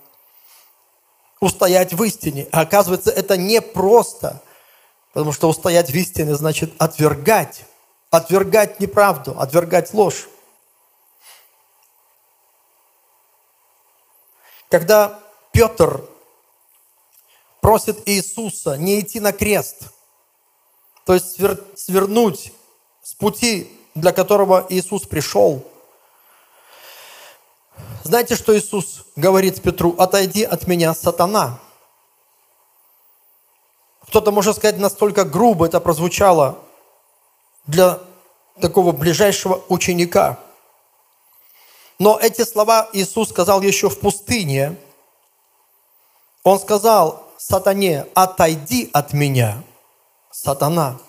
устоять 1.39 1.93
в 1.93 2.04
истине. 2.04 2.48
А 2.52 2.62
оказывается, 2.62 3.12
это 3.12 3.38
не 3.38 3.62
просто, 3.62 4.41
потому 5.13 5.32
что 5.32 5.50
устоять 5.50 5.89
в 5.89 5.96
истине 5.96 6.36
значит 6.36 6.74
отвергать, 6.80 7.65
отвергать 8.10 8.80
неправду, 8.80 9.39
отвергать 9.39 9.93
ложь. 9.93 10.28
Когда 14.69 15.19
Петр 15.52 16.04
просит 17.63 18.08
Иисуса 18.08 18.78
не 18.78 18.99
идти 18.99 19.19
на 19.19 19.32
крест, 19.32 19.88
то 21.06 21.13
есть 21.15 21.39
свернуть 21.76 22.54
с 23.02 23.13
пути, 23.15 23.76
для 23.95 24.12
которого 24.12 24.67
Иисус 24.69 25.08
пришел. 25.08 25.65
Знаете, 28.04 28.36
что 28.36 28.56
Иисус 28.56 29.06
говорит 29.15 29.62
Петру? 29.63 29.95
«Отойди 29.97 30.43
от 30.43 30.67
меня, 30.67 30.93
сатана». 30.93 31.60
Кто-то 34.08 34.32
может 34.32 34.58
сказать, 34.58 34.78
настолько 34.78 35.23
грубо 35.23 35.65
это 35.65 35.80
прозвучало 35.80 36.60
для 37.65 37.99
такого 38.62 38.91
ближайшего 38.91 39.63
ученика– 39.69 40.38
но 41.99 42.19
эти 42.19 42.43
слова 42.43 42.89
Иисус 42.93 43.30
сказал 43.30 43.62
еще 43.62 43.89
в 43.89 43.99
пустыне. 43.99 44.76
Он 46.43 46.60
сказал 46.60 47.23
сатане, 47.38 48.08
отойди 48.13 48.89
от 48.93 49.13
меня, 49.13 49.63
сатана. 50.32 51.00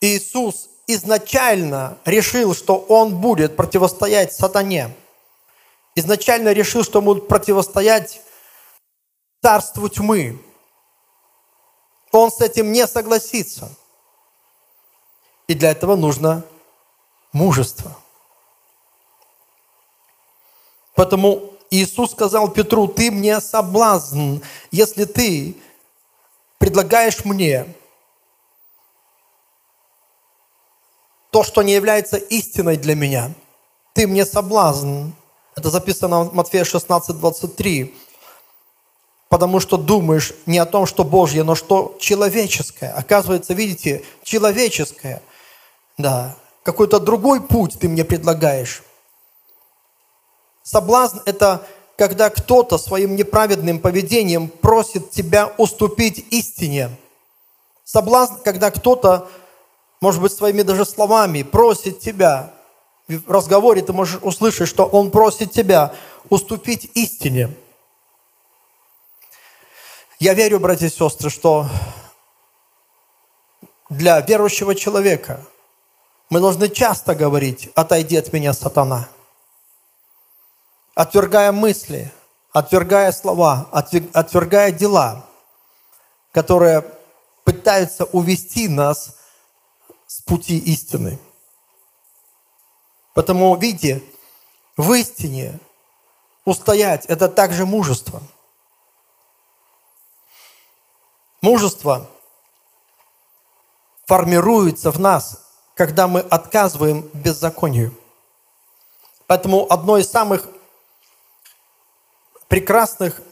Иисус 0.00 0.68
изначально 0.86 1.98
решил, 2.04 2.54
что 2.54 2.76
Он 2.76 3.20
будет 3.20 3.56
противостоять 3.56 4.32
сатане. 4.32 4.96
Изначально 5.94 6.52
решил, 6.52 6.84
что 6.84 6.98
Он 6.98 7.04
будет 7.04 7.28
противостоять 7.28 8.22
царству 9.42 9.88
тьмы. 9.88 10.42
Он 12.12 12.30
с 12.30 12.40
этим 12.40 12.72
не 12.72 12.86
согласится. 12.86 13.70
И 15.46 15.54
для 15.54 15.70
этого 15.70 15.96
нужно 15.96 16.44
мужество. 17.32 17.96
Потому 20.94 21.49
Иисус 21.70 22.12
сказал 22.12 22.48
Петру, 22.48 22.88
ты 22.88 23.10
мне 23.10 23.40
соблазн, 23.40 24.38
если 24.72 25.04
ты 25.04 25.56
предлагаешь 26.58 27.24
мне 27.24 27.66
то, 31.30 31.44
что 31.44 31.62
не 31.62 31.72
является 31.72 32.16
истиной 32.16 32.76
для 32.76 32.94
меня. 32.94 33.32
Ты 33.94 34.06
мне 34.06 34.26
соблазн. 34.26 35.10
Это 35.56 35.70
записано 35.70 36.24
в 36.24 36.34
Матфея 36.34 36.64
16, 36.64 37.16
23. 37.18 37.94
Потому 39.28 39.60
что 39.60 39.76
думаешь 39.76 40.32
не 40.46 40.58
о 40.58 40.66
том, 40.66 40.86
что 40.86 41.04
Божье, 41.04 41.44
но 41.44 41.54
что 41.54 41.96
человеческое. 42.00 42.92
Оказывается, 42.92 43.54
видите, 43.54 44.04
человеческое. 44.24 45.22
Да, 45.98 46.36
какой-то 46.64 46.98
другой 46.98 47.40
путь 47.40 47.78
ты 47.78 47.88
мне 47.88 48.04
предлагаешь. 48.04 48.82
Соблазн– 50.70 51.18
это 51.26 51.66
когда 51.96 52.30
кто-то 52.30 52.78
своим 52.78 53.16
неправедным 53.16 53.80
поведением 53.80 54.46
просит 54.46 55.10
тебя 55.10 55.52
уступить 55.58 56.24
истине. 56.30 56.96
Соблазн, 57.82 58.34
когда 58.44 58.70
кто-то, 58.70 59.28
может 60.00 60.22
быть, 60.22 60.30
своими 60.30 60.62
даже 60.62 60.84
словами 60.84 61.42
просит 61.42 61.98
тебя, 61.98 62.54
в 63.08 63.28
разговоре 63.28 63.82
ты 63.82 63.92
можешь 63.92 64.20
услышать, 64.22 64.68
что 64.68 64.84
он 64.84 65.10
просит 65.10 65.50
тебя 65.50 65.92
уступить 66.28 66.88
истине. 66.94 67.52
Я 70.20 70.34
верю, 70.34 70.60
братья 70.60 70.86
и 70.86 70.90
сестры, 70.90 71.30
что 71.30 71.66
для 73.88 74.20
верующего 74.20 74.76
человека– 74.76 75.44
мы 76.30 76.38
должны 76.38 76.68
часто 76.68 77.16
говорить, 77.16 77.70
отойди 77.74 78.16
от 78.16 78.32
меня, 78.32 78.52
сатана. 78.52 79.08
Отвергая 80.94 81.52
мысли, 81.52 82.12
отвергая 82.52 83.12
слова, 83.12 83.68
отвергая 83.72 84.72
дела, 84.72 85.24
которые 86.32 86.84
пытаются 87.44 88.04
увести 88.04 88.68
нас 88.68 89.16
с 90.06 90.20
пути 90.20 90.58
истины. 90.58 91.18
Потому, 93.14 93.54
видите, 93.56 94.02
в 94.76 94.92
истине 94.94 95.58
устоять– 96.44 97.06
это 97.06 97.28
также 97.28 97.66
мужество. 97.66 98.22
Мужество 101.40 102.08
формируется 104.06 104.90
в 104.90 104.98
нас, 104.98 105.42
когда 105.74 106.08
мы 106.08 106.20
отказываем 106.20 107.02
беззаконию. 107.14 107.96
Поэтому 109.26 109.66
одно 109.70 109.96
из 109.96 110.10
самых 110.10 110.48
прекрасных 112.50 113.22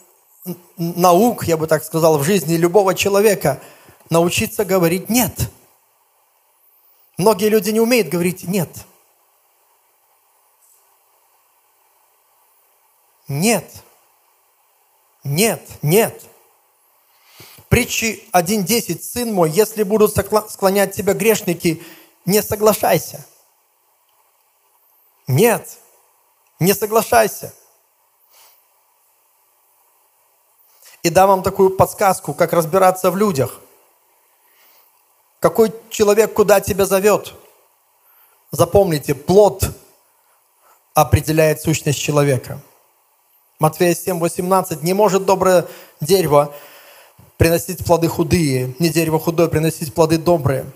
наук, 0.78 1.44
я 1.44 1.58
бы 1.58 1.66
так 1.66 1.84
сказал, 1.84 2.16
в 2.16 2.22
жизни 2.22 2.54
любого 2.54 2.94
человека– 2.94 3.60
научиться 4.10 4.64
говорить 4.64 5.10
«нет». 5.10 5.50
Многие 7.18 7.48
люди 7.48 7.70
не 7.70 7.80
умеют 7.80 8.08
говорить 8.08 8.44
«нет». 8.44 8.70
Нет. 13.26 13.70
Нет, 15.22 15.62
нет. 15.82 16.24
Притчи 17.68 18.26
1.10. 18.32 19.02
Сын 19.02 19.34
мой, 19.34 19.50
если 19.50 19.82
будут 19.82 20.16
склонять 20.48 20.94
тебя 20.94 21.12
грешники, 21.12 21.82
не 22.24 22.42
соглашайся. 22.42 23.26
Нет, 25.26 25.76
не 26.58 26.72
соглашайся. 26.72 27.52
И 31.08 31.10
дам 31.10 31.28
вам 31.30 31.42
такую 31.42 31.70
подсказку, 31.70 32.34
как 32.34 32.52
разбираться 32.52 33.10
в 33.10 33.16
людях. 33.16 33.60
Какой 35.40 35.72
человек 35.88 36.34
куда 36.34 36.60
тебя 36.60 36.84
зовет? 36.84 37.32
Запомните, 38.50 39.14
плод 39.14 39.70
определяет 40.92 41.62
сущность 41.62 41.98
человека. 41.98 42.60
Матфея 43.58 43.94
7, 43.94 44.18
18. 44.18 44.82
«Не 44.82 44.92
может 44.92 45.24
доброе 45.24 45.66
дерево 46.02 46.54
приносить 47.38 47.86
плоды 47.86 48.08
худые, 48.08 48.76
не 48.78 48.90
дерево 48.90 49.18
худое 49.18 49.48
приносить 49.48 49.94
плоды 49.94 50.18
добрые. 50.18 50.66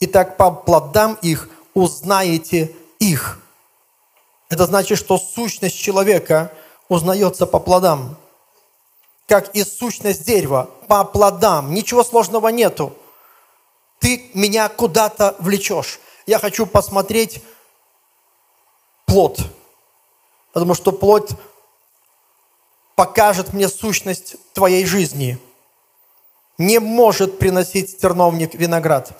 Итак, 0.00 0.38
по 0.38 0.50
плодам 0.52 1.18
их 1.20 1.50
узнаете 1.74 2.74
их». 2.98 3.40
Это 4.48 4.64
значит, 4.64 4.96
что 4.96 5.18
сущность 5.18 5.78
человека 5.78 6.50
узнается 6.88 7.44
по 7.44 7.58
плодам. 7.58 8.16
Как 9.32 9.56
и 9.56 9.64
сущность 9.64 10.26
дерева, 10.26 10.68
по 10.88 11.04
плодам. 11.04 11.72
Ничего 11.72 12.04
сложного 12.04 12.48
нету. 12.48 12.94
Ты 13.98 14.30
меня 14.34 14.68
куда-то 14.68 15.36
влечешь. 15.38 16.00
Я 16.26 16.38
хочу 16.38 16.66
посмотреть 16.66 17.42
плод. 19.06 19.38
Потому 20.52 20.74
что 20.74 20.92
плод 20.92 21.30
покажет 22.94 23.54
мне 23.54 23.70
сущность 23.70 24.36
твоей 24.52 24.84
жизни. 24.84 25.38
Не 26.58 26.78
может 26.78 27.38
приносить 27.38 27.96
терновник 27.96 28.52
виноград. 28.52 29.18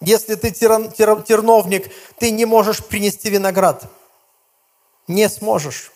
Если 0.00 0.34
ты 0.34 0.50
терновник, 0.50 1.92
ты 2.18 2.32
не 2.32 2.44
можешь 2.44 2.84
принести 2.84 3.30
виноград. 3.30 3.84
Не 5.06 5.28
сможешь. 5.28 5.92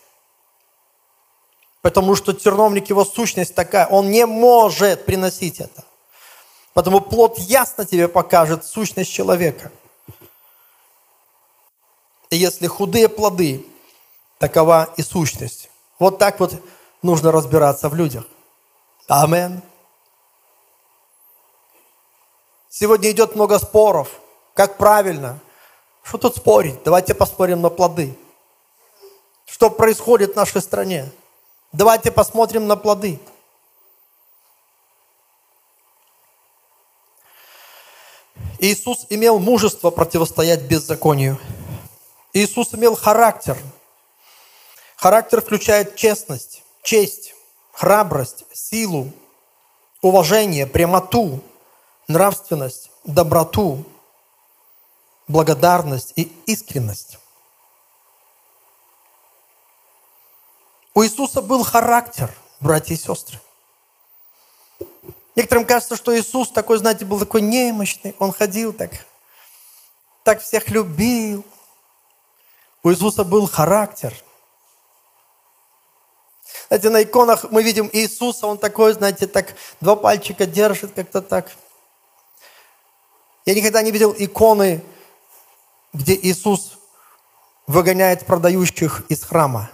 Потому 1.83 2.15
что 2.15 2.33
терновник, 2.33 2.89
его 2.89 3.05
сущность 3.05 3.55
такая, 3.55 3.87
он 3.89 4.11
не 4.11 4.25
может 4.25 5.05
приносить 5.05 5.61
это. 5.61 5.85
Потому 6.75 7.01
плод 7.01 7.39
ясно 7.39 7.85
тебе 7.85 8.09
покажет 8.09 8.65
сущность 8.65 9.13
человека. 9.13 9.73
И 12.31 12.37
если 12.37 12.67
худые 12.69 13.09
плоды, 13.09 13.67
такова 14.39 14.95
и 14.97 15.03
сущность. 15.03 15.69
Вот 15.99 16.19
так 16.19 16.41
вот 16.41 16.55
нужно 17.03 17.31
разбираться 17.31 17.89
в 17.89 17.95
людях. 17.95 18.25
Амен. 19.09 19.61
Сегодня 22.71 23.11
идет 23.11 23.35
много 23.35 23.59
споров. 23.59 24.09
Как 24.55 24.79
правильно? 24.79 25.41
Что 26.03 26.19
тут 26.19 26.37
спорить? 26.37 26.83
Давайте 26.85 27.15
поспорим 27.15 27.61
на 27.61 27.71
плоды. 27.71 28.17
Что 29.47 29.69
происходит 29.69 30.33
в 30.33 30.37
нашей 30.37 30.63
стране? 30.63 31.13
Давайте 31.73 32.11
посмотрим 32.11 32.67
на 32.67 32.77
плоды. 32.77 33.19
Иисус 38.59 39.07
имел 39.11 39.39
мужество 39.39 39.91
противостоять 39.91 40.63
беззаконию. 40.63 41.39
Иисус 42.33 42.75
имел 42.75 42.95
характер– 42.95 43.59
Характер 45.03 45.41
включает 45.41 45.97
честность, 45.97 46.63
честь, 46.81 47.35
храбрость, 47.73 48.45
силу, 48.53 49.11
уважение, 50.01 50.65
прямоту, 50.65 51.41
нравственность, 52.07 52.89
доброту, 53.03 53.85
благодарность 55.27 56.13
и 56.15 56.31
искренность. 56.47 57.19
У 60.95 61.03
Иисуса 61.03 61.41
был 61.41 61.65
характер, 61.65 62.31
братья 62.61 62.95
и 62.95 62.99
сестры. 62.99 63.41
Некоторым 65.35 65.65
кажется, 65.65 65.97
что 65.97 66.17
Иисус 66.19 66.51
такой, 66.51 66.79
знаете, 66.79 67.05
был 67.05 67.19
такой 67.19 67.41
немощный. 67.41 68.15
Он 68.19 68.33
ходил 68.33 68.73
так, 68.73 68.91
так 70.23 70.43
всех 70.43 70.69
любил. 70.69 71.45
У 72.83 72.91
Иисуса 72.91 73.25
был 73.25 73.47
характер– 73.47 74.15
знаете, 76.73 76.89
на 76.89 77.03
иконах 77.03 77.51
мы 77.51 77.63
видим 77.63 77.91
Иисуса, 77.93 78.47
он 78.47 78.57
такой, 78.57 78.95
знаете, 78.95 79.27
так 79.27 79.55
два 79.83 79.95
пальчика 79.95 80.47
держит, 80.47 80.95
как-то 80.95 81.21
так. 81.21 81.53
Я 83.45 83.55
никогда 83.55 83.83
не 83.83 83.91
видел 83.91 84.15
иконы, 84.17 84.83
где 85.93 86.15
Иисус 86.15 86.79
выгоняет 87.67 88.25
продающих 88.25 89.05
из 89.11 89.23
храма. 89.23 89.71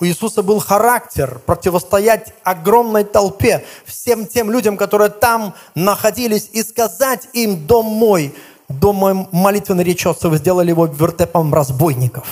У 0.00 0.04
Иисуса 0.04 0.42
был 0.42 0.58
характер 0.58 1.40
противостоять 1.46 2.34
огромной 2.42 3.04
толпе, 3.04 3.64
всем 3.84 4.26
тем 4.26 4.50
людям, 4.50 4.76
которые 4.76 5.10
там 5.10 5.54
находились, 5.76 6.50
и 6.52 6.64
сказать 6.64 7.28
им, 7.32 7.66
дом 7.66 7.86
мой, 7.86 8.34
дом 8.68 8.96
мой 8.96 9.28
молитвенный 9.30 9.84
речется, 9.84 10.28
вы 10.28 10.38
сделали 10.38 10.70
его 10.70 10.86
вертепом 10.86 11.54
разбойников. 11.54 12.26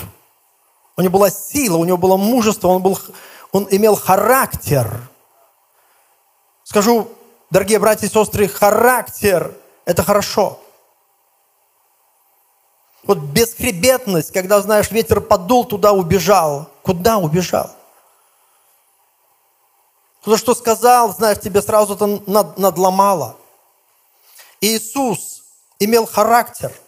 У 0.97 1.01
него 1.01 1.13
была 1.13 1.29
сила, 1.29 1.77
у 1.77 1.85
него 1.85 1.97
было 1.97 2.17
мужество, 2.17 2.67
он, 2.67 2.81
был, 2.81 2.99
он 3.53 3.67
имел 3.71 3.95
характер. 3.95 5.09
Скажу, 6.65 7.07
дорогие 7.49 7.79
братья 7.79 8.07
и 8.07 8.09
сестры, 8.09 8.47
характер– 8.49 9.55
это 9.85 10.03
хорошо. 10.03 10.59
Вот 13.05 13.19
бесхребетность, 13.19 14.31
когда, 14.31 14.61
знаешь, 14.61 14.91
ветер 14.91 15.21
подул, 15.21 15.65
туда 15.65 15.93
убежал. 15.93 16.72
Куда 16.83 17.17
убежал? 17.17 17.71
Кто 20.21 20.37
что 20.37 20.53
сказал, 20.53 21.13
знаешь, 21.13 21.39
тебе 21.39 21.61
сразу 21.61 21.95
это 21.95 22.07
над, 22.07 22.57
надломало. 22.57 23.37
Иисус 24.61 25.43
имел 25.79 26.05
характер– 26.05 26.71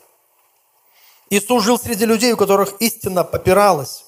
Иисус 1.29 1.63
жил 1.63 1.79
среди 1.79 2.05
людей, 2.05 2.33
у 2.33 2.37
которых 2.37 2.75
истина 2.79 3.23
попиралась. 3.23 4.05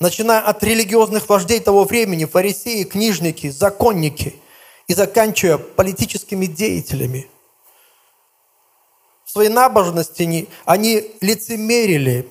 Начиная 0.00 0.40
от 0.40 0.62
религиозных 0.62 1.28
вождей 1.28 1.60
того 1.60 1.84
времени, 1.84 2.24
фарисеи, 2.24 2.84
книжники, 2.84 3.48
законники, 3.48 4.40
и 4.88 4.94
заканчивая 4.94 5.58
политическими 5.58 6.46
деятелями. 6.46 7.28
В 9.24 9.30
своей 9.30 9.48
набожности 9.48 10.48
они 10.64 11.12
лицемерили. 11.20 12.28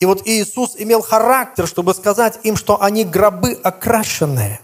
И 0.00 0.06
вот 0.06 0.26
Иисус 0.26 0.76
имел 0.76 1.02
характер, 1.02 1.66
чтобы 1.66 1.92
сказать 1.92 2.38
им, 2.44 2.56
что 2.56 2.80
они 2.80 3.04
гробы 3.04 3.52
окрашенные. 3.64 4.60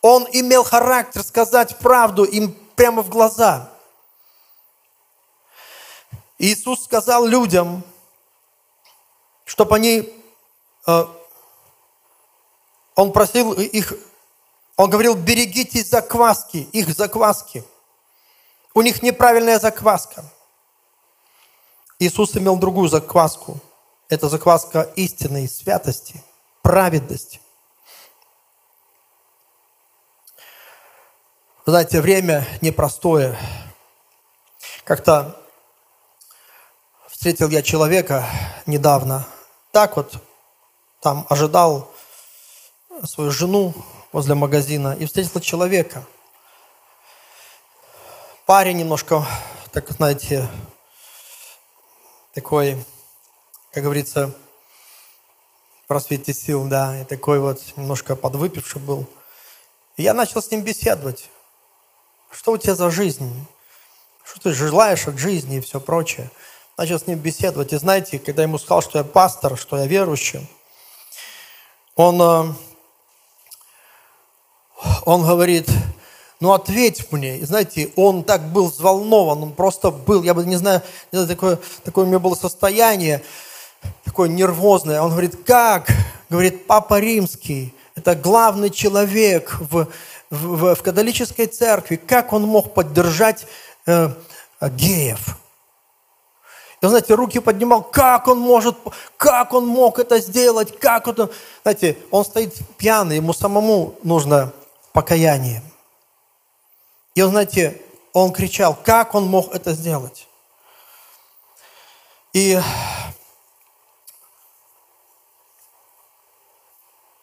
Он 0.00 0.28
имел 0.30 0.62
характер 0.62 1.24
сказать 1.24 1.78
правду 1.78 2.22
им 2.22 2.52
прямо 2.76 3.02
в 3.02 3.08
глаза. 3.08 3.72
Иисус 6.38 6.84
сказал 6.84 7.26
людям, 7.26 7.82
чтобы 9.44 9.74
они, 9.74 10.14
э, 10.86 11.04
он 12.94 13.12
просил 13.12 13.54
их, 13.54 13.92
он 14.76 14.88
говорил, 14.88 15.16
берегитесь 15.16 15.90
закваски, 15.90 16.68
их 16.70 16.90
закваски. 16.90 17.64
У 18.78 18.82
них 18.82 19.02
неправильная 19.02 19.58
закваска. 19.58 20.24
Иисус 21.98 22.36
имел 22.36 22.56
другую 22.58 22.88
закваску. 22.88 23.58
Это 24.08 24.28
закваска 24.28 24.82
истины 24.94 25.48
святости, 25.48 26.22
праведности. 26.62 27.40
знаете, 31.66 32.00
время 32.00 32.46
непростое. 32.60 33.36
Как-то 34.84 35.44
встретил 37.08 37.48
я 37.48 37.62
человека 37.62 38.24
недавно. 38.66 39.26
Так 39.72 39.96
вот, 39.96 40.22
там 41.00 41.26
ожидал 41.28 41.92
свою 43.02 43.32
жену 43.32 43.74
возле 44.12 44.36
магазина 44.36 44.94
и 44.96 45.04
встретил 45.04 45.40
человека. 45.40 46.06
Парень 48.48 48.78
немножко, 48.78 49.26
так 49.72 49.90
знаете, 49.90 50.48
такой, 52.32 52.82
как 53.72 53.82
говорится, 53.82 54.34
в 55.84 55.86
просвете 55.86 56.32
сил, 56.32 56.64
да, 56.64 56.98
и 56.98 57.04
такой 57.04 57.40
вот 57.40 57.60
немножко 57.76 58.16
подвыпивший 58.16 58.80
был. 58.80 59.06
И 59.98 60.02
я 60.02 60.14
начал 60.14 60.40
с 60.40 60.50
ним 60.50 60.62
беседовать. 60.62 61.28
Что 62.30 62.52
у 62.52 62.56
тебя 62.56 62.74
за 62.74 62.90
жизнь? 62.90 63.30
Что 64.24 64.40
ты 64.40 64.54
желаешь 64.54 65.06
от 65.06 65.18
жизни 65.18 65.58
и 65.58 65.60
все 65.60 65.78
прочее? 65.78 66.30
Начал 66.78 66.98
с 66.98 67.06
ним 67.06 67.18
беседовать. 67.18 67.74
И 67.74 67.76
знаете, 67.76 68.18
когда 68.18 68.40
я 68.40 68.48
ему 68.48 68.56
сказал, 68.56 68.80
что 68.80 68.96
я 68.96 69.04
пастор, 69.04 69.58
что 69.58 69.76
я 69.76 69.86
верующий, 69.86 70.48
он, 71.96 72.18
э, 72.22 72.54
он 75.04 75.26
говорит, 75.26 75.68
ну 76.40 76.52
ответь 76.52 77.10
мне. 77.10 77.38
И 77.38 77.44
знаете, 77.44 77.90
он 77.96 78.22
так 78.22 78.52
был 78.52 78.68
взволнован, 78.68 79.42
он 79.42 79.52
просто 79.52 79.90
был, 79.90 80.22
я 80.22 80.34
бы 80.34 80.44
не 80.44 80.56
знаю, 80.56 80.82
не 81.12 81.18
знаю 81.18 81.28
такое, 81.28 81.58
такое 81.84 82.04
у 82.04 82.08
меня 82.08 82.18
было 82.18 82.34
состояние, 82.34 83.22
такое 84.04 84.28
нервозное. 84.28 85.02
Он 85.02 85.10
говорит, 85.10 85.36
как? 85.44 85.88
Говорит, 86.30 86.66
Папа 86.66 87.00
Римский, 87.00 87.74
это 87.96 88.14
главный 88.14 88.70
человек 88.70 89.56
в, 89.58 89.88
в, 90.30 90.74
в 90.74 90.82
католической 90.82 91.46
церкви. 91.46 91.96
Как 91.96 92.32
он 92.32 92.42
мог 92.42 92.74
поддержать 92.74 93.46
э, 93.86 94.10
геев? 94.60 95.36
И, 96.80 96.86
знаете, 96.86 97.14
руки 97.14 97.40
поднимал, 97.40 97.82
как 97.82 98.28
он 98.28 98.38
может, 98.38 98.76
как 99.16 99.52
он 99.52 99.66
мог 99.66 99.98
это 99.98 100.20
сделать, 100.20 100.78
как 100.78 101.08
это... 101.08 101.28
Знаете, 101.62 101.98
он 102.12 102.24
стоит 102.24 102.54
пьяный, 102.76 103.16
ему 103.16 103.32
самому 103.32 103.96
нужно 104.04 104.52
покаяние. 104.92 105.62
И, 107.18 107.20
он, 107.20 107.30
знаете, 107.30 107.82
он 108.12 108.32
кричал, 108.32 108.76
как 108.76 109.16
он 109.16 109.26
мог 109.26 109.52
это 109.52 109.72
сделать. 109.72 110.28
И, 112.32 112.56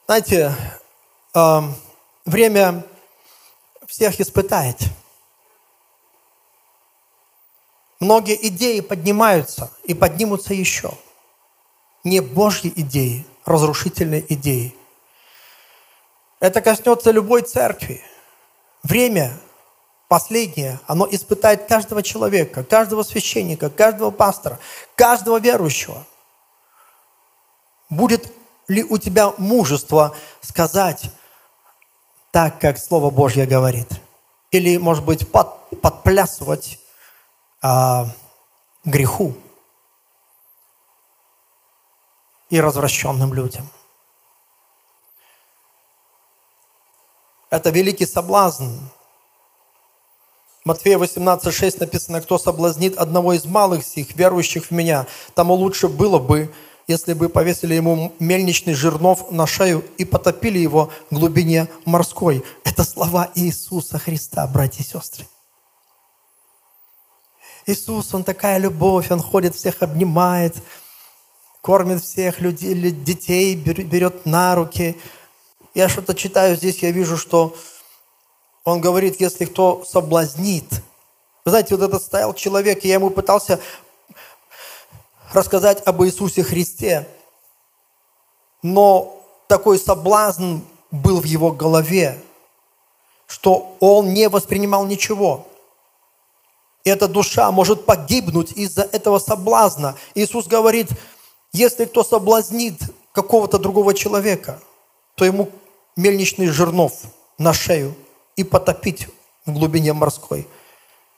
знаете, 0.05 0.53
э, 1.33 1.61
время 2.25 2.85
всех 3.87 4.19
испытает– 4.19 4.79
Многие 8.01 8.47
идеи 8.49 8.81
поднимаются 8.81 9.71
и 9.85 9.93
поднимутся 9.93 10.53
еще. 10.53 10.91
Не 12.03 12.19
Божьи 12.19 12.71
идеи, 12.75 13.25
разрушительные 13.45 14.25
идеи. 14.33 14.75
Это 16.41 16.59
коснется 16.59 17.11
любой 17.11 17.43
церкви. 17.43 18.03
Время 18.83 19.39
последнее, 20.07 20.79
оно 20.87 21.07
испытает 21.09 21.67
каждого 21.67 22.03
человека, 22.03 22.63
каждого 22.63 23.03
священника, 23.03 23.69
каждого 23.69 24.11
пастора, 24.11 24.59
каждого 24.95 25.39
верующего. 25.39 26.05
Будет 27.89 28.31
ли 28.67 28.83
у 28.83 28.97
тебя 28.97 29.33
мужество 29.37 30.15
сказать 30.41 31.11
так, 32.31 32.59
как 32.59 32.77
Слово 32.77 33.09
Божье 33.09 33.45
говорит? 33.45 33.87
Или, 34.51 34.77
может 34.77 35.05
быть, 35.05 35.29
под, 35.31 35.81
подплясывать 35.81 36.79
а, 37.61 38.07
греху 38.83 39.35
и 42.49 42.59
развращенным 42.61 43.33
людям. 43.33 43.69
Это 47.49 47.69
великий 47.69 48.05
соблазн. 48.05 48.79
Матфея 50.65 50.97
18,6 50.97 51.77
написано, 51.79 52.21
«Кто 52.21 52.39
соблазнит 52.39 52.97
одного 52.97 53.33
из 53.33 53.45
малых 53.45 53.85
сих, 53.85 54.15
верующих 54.15 54.65
в 54.65 54.71
Меня, 54.71 55.05
тому 55.35 55.53
лучше 55.53 55.87
было 55.87 56.17
бы, 56.17 56.51
если 56.87 57.13
бы 57.13 57.29
повесили 57.29 57.75
ему 57.75 58.13
мельничный 58.17 58.73
жернов 58.73 59.29
на 59.29 59.45
шею 59.45 59.85
и 59.99 60.05
потопили 60.05 60.57
его 60.57 60.89
в 61.11 61.19
глубине 61.19 61.67
морской». 61.85 62.43
Это 62.63 62.83
слова 62.83 63.29
Иисуса 63.35 63.99
Христа, 63.99 64.47
братья 64.47 64.81
и 64.81 64.87
сестры. 64.87 65.27
Иисус, 67.67 68.11
Он 68.15 68.23
такая 68.23 68.57
любовь, 68.57 69.11
Он 69.11 69.21
ходит, 69.21 69.53
всех 69.53 69.83
обнимает, 69.83 70.55
кормит 71.61 72.03
всех 72.03 72.41
людей, 72.41 72.73
детей, 72.89 73.53
берет 73.53 74.25
на 74.25 74.55
руки. 74.55 74.99
Я 75.75 75.89
что-то 75.89 76.15
читаю 76.15 76.55
здесь, 76.55 76.79
я 76.79 76.89
вижу, 76.89 77.17
что 77.17 77.55
Он 78.65 78.81
говорит, 78.81 79.21
если 79.21 79.45
кто 79.45 79.85
соблазнит. 79.85 80.65
Вы 81.45 81.51
знаете, 81.51 81.75
вот 81.75 81.87
этот 81.87 82.01
стоял 82.01 82.33
человек, 82.33 82.83
и 82.83 82.87
я 82.87 82.95
ему 82.95 83.11
пытался 83.11 83.61
рассказать 85.31 85.85
об 85.85 86.03
Иисусе 86.03 86.43
Христе. 86.43 87.07
Но 88.63 89.23
такой 89.47 89.77
соблазн 89.77 90.61
был 90.89 91.21
в 91.21 91.25
его 91.25 91.51
голове, 91.51 92.19
что 93.27 93.77
он 93.79 94.13
не 94.13 94.27
воспринимал 94.29 94.87
ничего. 94.87 95.47
И 96.83 96.89
эта 96.89 97.07
душа 97.07 97.51
может 97.51 97.85
погибнуть 97.85 98.51
из-за 98.53 98.81
этого 98.81 99.19
соблазна. 99.19 99.95
Иисус 100.15 100.47
говорит, 100.47 100.89
если 101.51 101.85
кто 101.85 102.03
соблазнит 102.03 102.79
какого-то 103.11 103.59
другого 103.59 103.93
человека, 103.93 104.59
то 105.13 105.23
ему 105.23 105.51
мельничный 105.95 106.47
жернов 106.47 107.03
на 107.37 107.53
шею 107.53 107.95
и 108.35 108.43
потопить 108.43 109.07
в 109.45 109.53
глубине 109.53 109.93
морской. 109.93 110.47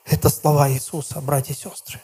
Это 0.04 0.28
слова 0.28 0.70
Иисуса, 0.70 1.20
братья 1.20 1.52
и 1.52 1.56
сестры. 1.56 2.00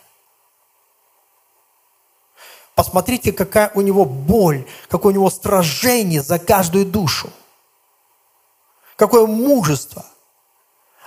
Посмотрите, 2.74 3.32
какая 3.32 3.70
у 3.74 3.80
него 3.80 4.04
боль, 4.04 4.66
какое 4.88 5.12
у 5.12 5.14
него 5.14 5.30
сражение 5.30 6.22
за 6.22 6.38
каждую 6.38 6.86
душу. 6.86 7.30
Какое 8.96 9.26
мужество– 9.26 10.04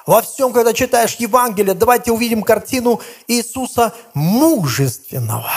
во 0.07 0.21
всем, 0.21 0.53
когда 0.53 0.73
читаешь 0.73 1.15
Евангелие, 1.15 1.73
давайте 1.73 2.13
увидим 2.13 2.41
картину 2.41 3.01
Иисуса 3.27 3.93
мужественного. 4.13 5.51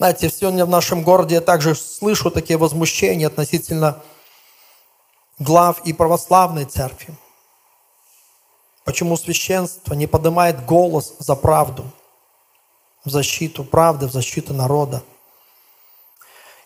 Знаете, 0.00 0.30
сегодня 0.30 0.64
в 0.64 0.70
нашем 0.70 1.02
городе 1.02 1.34
я 1.34 1.40
также 1.42 1.74
слышу 1.74 2.30
такие 2.30 2.56
возмущения 2.56 3.26
относительно 3.26 4.00
глав 5.38 5.82
и 5.84 5.92
православной 5.92 6.64
церкви. 6.64 7.14
Почему 8.86 9.18
священство 9.18 9.92
не 9.92 10.06
поднимает 10.06 10.64
голос 10.64 11.16
за 11.18 11.36
правду, 11.36 11.84
в 13.04 13.10
защиту 13.10 13.62
правды, 13.62 14.06
в 14.06 14.12
защиту 14.12 14.54
народа? 14.54 15.02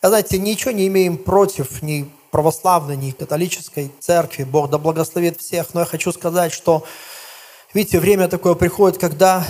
Я, 0.01 0.11
знаете, 0.11 0.39
ничего 0.39 0.71
не 0.71 0.87
имеем 0.87 1.19
против 1.19 1.83
ни 1.83 2.09
православной, 2.31 2.97
ни 2.97 3.11
католической 3.11 3.91
церкви. 3.99 4.45
Бог 4.45 4.71
да 4.71 4.79
благословит 4.79 5.41
всех. 5.41 5.75
Но 5.75 5.81
я 5.81 5.87
хочу 5.87 6.13
сказать, 6.13 6.53
что, 6.53 6.85
видите, 7.73 7.99
время 7.99 8.29
такое 8.29 8.55
приходит, 8.55 9.01
когда 9.01 9.45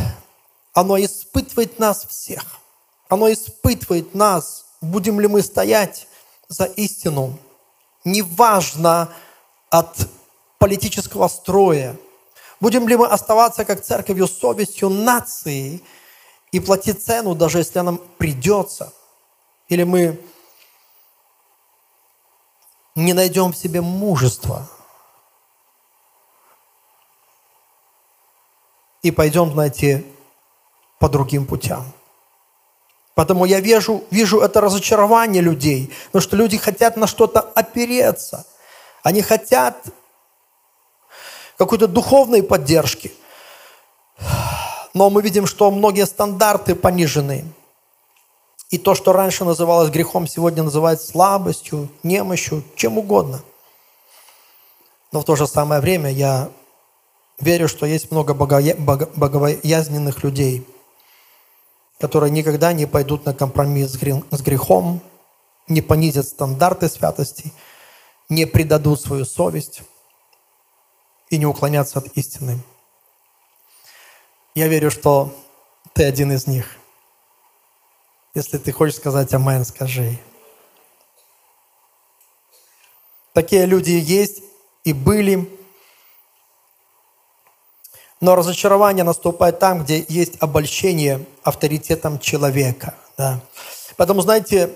оно 0.73 0.97
испытывает 0.99 1.79
нас 1.79 2.07
всех. 2.07 2.64
Оно 3.09 3.33
испытывает 3.33 4.15
нас, 4.15 4.67
будем 4.81 5.21
ли 5.21 5.29
мы 5.29 5.43
стоять 5.43 6.09
за 6.49 6.65
истину. 6.65 7.39
Неважно 8.05 9.13
от 9.71 10.09
политического 10.59 11.29
строя. 11.29 11.97
Будем 12.61 12.89
ли 12.89 12.97
мы 12.97 13.07
оставаться 13.07 13.65
как 13.65 13.83
церковью 13.83 14.27
совестью 14.27 14.89
нации 14.89 15.83
и 16.53 16.61
платить 16.61 17.05
цену, 17.05 17.35
даже 17.35 17.59
если 17.59 17.81
нам 17.81 17.99
придется. 18.19 18.93
Или 19.69 19.83
мы 19.83 20.21
не 22.95 23.13
найдем 23.13 23.53
в 23.53 23.57
себе 23.57 23.81
мужества 23.81 24.69
и 29.03 29.11
пойдем, 29.11 29.53
знаете, 29.53 30.05
по 30.99 31.09
другим 31.09 31.47
путям. 31.47 31.85
Потому 33.15 33.45
я 33.45 33.61
вижу, 33.61 34.05
вижу 34.11 34.41
это 34.41 34.61
разочарование 34.61 35.41
людей, 35.41 35.93
потому 36.07 36.23
что 36.23 36.37
люди 36.37 36.59
хотят 36.59 36.97
на 36.97 37.07
что-то 37.07 37.41
опереться. 37.41 38.45
Они 39.03 39.23
хотят 39.23 39.77
какой-то 41.57 41.87
духовной 41.87 42.43
поддержки. 42.43 43.13
Но 44.95 45.11
мы 45.11 45.23
видим, 45.23 45.47
что 45.47 45.71
многие 45.71 46.07
стандарты 46.07 46.75
понижены. 46.75 47.45
И 48.71 48.79
то, 48.79 48.95
что 48.95 49.13
раньше 49.13 49.45
называлось 49.45 49.91
грехом, 49.91 50.27
сегодня 50.27 50.65
называется 50.65 51.07
слабостью, 51.07 51.89
немощью, 52.03 52.65
чем 52.75 52.99
угодно. 52.99 53.43
Но 55.13 55.21
в 55.21 55.25
то 55.25 55.37
же 55.37 55.47
самое 55.47 55.81
время 55.81 56.11
я 56.11 56.49
верю, 57.39 57.69
что 57.69 57.87
есть 57.87 58.11
много 58.11 58.35
богоя- 58.35 58.77
бого- 58.77 59.11
богобоязненных 59.15 60.25
людей, 60.25 60.67
которые 62.05 62.31
никогда 62.31 62.75
не 62.75 62.85
пойдут 62.85 63.25
на 63.25 63.33
компромисс 63.33 63.93
с 63.93 63.97
гре- 63.97 64.23
с 64.31 64.43
грехом, 64.43 65.01
не 65.69 65.81
понизят 65.81 66.27
стандарты 66.27 66.91
святости, 66.91 67.51
не 68.29 68.45
предадут 68.45 69.01
свою 69.01 69.25
совесть 69.25 69.81
и 71.31 71.39
не 71.39 71.47
уклонятся 71.47 72.01
от 72.01 72.09
истины. 72.09 72.59
Я 74.55 74.69
верю, 74.69 74.91
что 74.91 75.35
ты 75.95 76.05
один 76.05 76.31
из 76.31 76.47
них. 76.47 76.77
Если 78.35 78.59
ты 78.59 78.71
хочешь 78.71 78.97
сказать 78.97 79.33
«Амен», 79.33 79.65
скажи. 79.65 80.19
Такие 83.33 83.65
люди 83.65 83.93
есть 83.93 84.43
и 84.85 84.93
были. 84.93 85.49
Но 88.25 88.37
разочарование 88.37 89.05
наступает 89.05 89.59
там, 89.59 89.85
где 89.85 90.03
есть 90.09 90.37
обольщение 90.41 91.27
авторитетом 91.43 92.19
человека. 92.19 92.95
Да. 93.19 93.41
Поэтому, 93.99 94.23
знаете, 94.23 94.71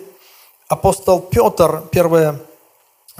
апостол 0.68 1.18
Петр, 1.22 1.82
1, 1.90 2.40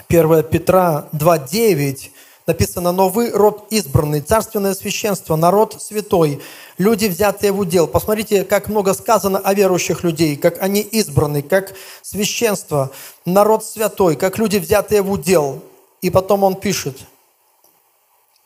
1 0.06 0.42
Петра 0.42 1.08
2.9, 1.14 2.10
написано, 2.46 2.92
«Но 2.92 3.08
вы 3.08 3.30
род 3.30 3.68
избранный, 3.70 4.20
царственное 4.20 4.74
священство, 4.74 5.34
народ 5.34 5.80
святой, 5.82 6.42
люди, 6.76 7.06
взятые 7.06 7.50
в 7.52 7.60
удел». 7.60 7.86
Посмотрите, 7.86 8.44
как 8.44 8.68
много 8.68 8.92
сказано 8.92 9.38
о 9.38 9.54
верующих 9.54 10.04
людей, 10.04 10.36
как 10.36 10.60
они 10.60 10.82
избраны, 10.82 11.40
как 11.40 11.72
священство, 12.02 12.90
народ 13.24 13.64
святой, 13.64 14.14
как 14.14 14.36
люди, 14.36 14.58
взятые 14.58 15.00
в 15.00 15.10
удел. 15.10 15.62
И 16.02 16.10
потом 16.10 16.44
он 16.44 16.54
пишет, 16.54 16.98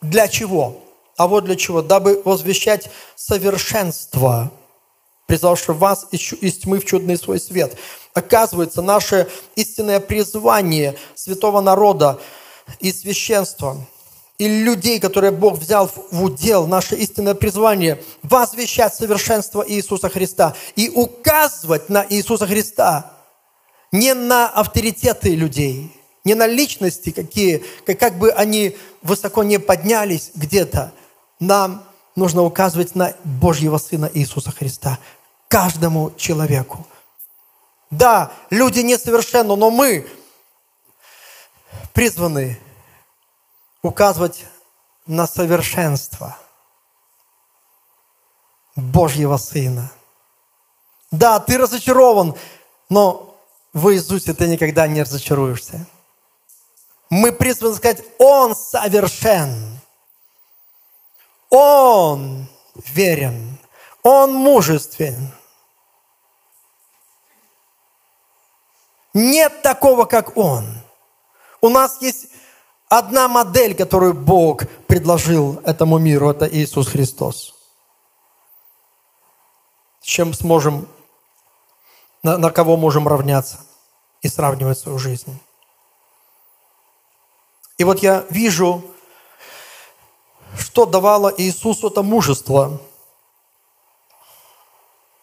для 0.01 0.29
чего? 0.29 0.79
А 1.17 1.27
вот 1.27 1.45
для 1.45 1.57
чего? 1.57 1.83
Дабы 1.83 2.23
возвещать 2.25 2.91
совершенство, 3.17 4.51
призвавший 5.27 5.75
вас 5.75 6.07
из 6.11 6.59
тьмы 6.59 6.79
в 6.79 6.85
чудный 6.85 7.17
свой 7.17 7.41
свет. 7.41 7.77
Оказывается, 8.15 8.83
наше 8.83 9.31
истинное 9.57 10.01
призвание 10.01 10.97
святого 11.15 11.61
народа 11.61 12.21
и 12.81 12.93
священства, 12.93 13.77
и 14.39 14.49
людей, 14.49 14.99
которые 14.99 15.31
Бог 15.31 15.59
взял 15.59 15.89
в 15.89 16.23
удел, 16.23 16.67
наше 16.67 16.97
истинное 16.97 17.35
призвание, 17.35 18.03
возвещать 18.23 18.95
совершенство 18.95 19.65
Иисуса 19.67 20.09
Христа 20.09 20.55
и 20.75 20.89
указывать 20.89 21.89
на 21.89 22.05
Иисуса 22.09 22.47
Христа, 22.47 23.13
не 23.93 24.15
на 24.15 24.49
авторитеты 24.49 25.35
людей, 25.35 25.93
не 26.25 26.35
на 26.35 26.47
личности, 26.47 27.11
какие, 27.11 27.65
как, 27.87 27.99
как 27.99 28.19
бы 28.19 28.31
они 28.31 28.77
высоко 29.03 29.43
не 29.43 29.59
поднялись 29.59 30.33
где-то. 30.35 30.93
Нам 31.43 31.85
нужно 32.15 32.43
указывать 32.43 32.95
на 32.95 33.17
Божьего 33.25 33.77
Сына 33.77 34.09
Иисуса 34.15 34.53
Христа, 34.53 35.01
каждому 35.49 36.13
человеку. 36.17 36.87
Да, 37.91 38.31
люди 38.49 38.79
несовершенны, 38.79 39.57
но 39.57 39.69
мы 39.73 40.09
призваны 41.93 42.61
указывать 43.83 44.47
на 45.05 45.27
совершенство 45.27 46.39
Божьего 48.77 49.37
Сына. 49.37 49.91
Да, 51.11 51.41
ты 51.41 51.59
разочарован, 51.59 52.37
но 52.89 53.37
в 53.73 53.93
Иисусе 53.93 54.33
ты 54.33 54.47
никогда 54.47 54.87
не 54.87 55.03
разочаруешься. 55.03 55.89
Мы 57.11 57.33
призваны 57.33 57.75
сказать, 57.75 58.05
Он 58.21 58.55
совершен. 58.55 59.82
Он 61.53 62.47
верен. 62.75 63.59
Он 64.03 64.33
мужествен. 64.33 65.31
Нет 69.13 69.61
такого, 69.61 70.07
как 70.07 70.37
Он. 70.39 70.67
У 71.61 71.69
нас 71.69 72.01
есть 72.01 72.29
одна 72.89 73.29
модель, 73.29 73.75
которую 73.75 74.15
Бог 74.15 74.63
предложил 74.89 75.61
этому 75.65 75.99
миру, 75.99 76.31
это 76.31 76.49
Иисус 76.49 76.89
Христос. 76.89 77.55
С 80.01 80.07
чем 80.07 80.33
сможем, 80.33 80.89
на, 82.23 82.39
на 82.39 82.51
кого 82.51 82.79
можем 82.79 83.07
равняться 83.07 83.61
и 84.23 84.29
сравнивать 84.29 84.79
свою 84.79 84.99
жизнь. 84.99 85.39
И 87.77 87.85
вот 87.85 87.99
я 87.99 88.25
вижу, 88.31 88.83
что 90.59 90.87
давало 90.87 91.33
Иисусу 91.37 91.89
это 91.89 92.03
мужество, 92.03 92.81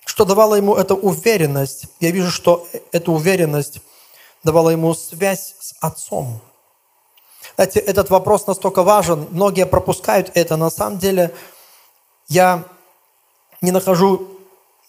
что 0.06 0.26
давало 0.26 0.56
ему 0.56 0.76
эту 0.76 0.96
уверенность. 0.96 1.86
Я 2.00 2.12
вижу, 2.12 2.32
что 2.32 2.68
эта 2.92 3.12
уверенность 3.12 3.82
давала 4.44 4.70
ему 4.72 4.94
связь 4.94 5.56
с 5.60 5.76
Отцом. 5.82 6.42
Знаете, 7.56 7.80
этот 7.80 8.10
вопрос 8.10 8.48
настолько 8.48 8.84
важен, 8.84 9.28
многие 9.32 9.66
пропускают 9.66 10.32
это. 10.34 10.56
На 10.56 10.70
самом 10.70 10.98
деле 10.98 11.34
я 12.28 12.64
не 13.62 13.72
нахожу 13.72 14.28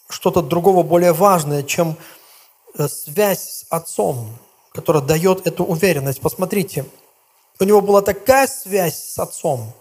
что-то 0.09 0.41
другого 0.41 0.83
более 0.83 1.13
важное, 1.13 1.63
чем 1.63 1.97
э, 2.77 2.87
связь 2.87 3.41
с 3.41 3.65
Отцом, 3.69 4.37
которая 4.73 5.03
дает 5.03 5.45
эту 5.47 5.63
уверенность. 5.63 6.21
Посмотрите, 6.21 6.85
у 7.59 7.63
него 7.63 7.81
была 7.81 8.01
такая 8.01 8.47
связь 8.47 8.97
с 8.97 9.19
Отцом. 9.19 9.73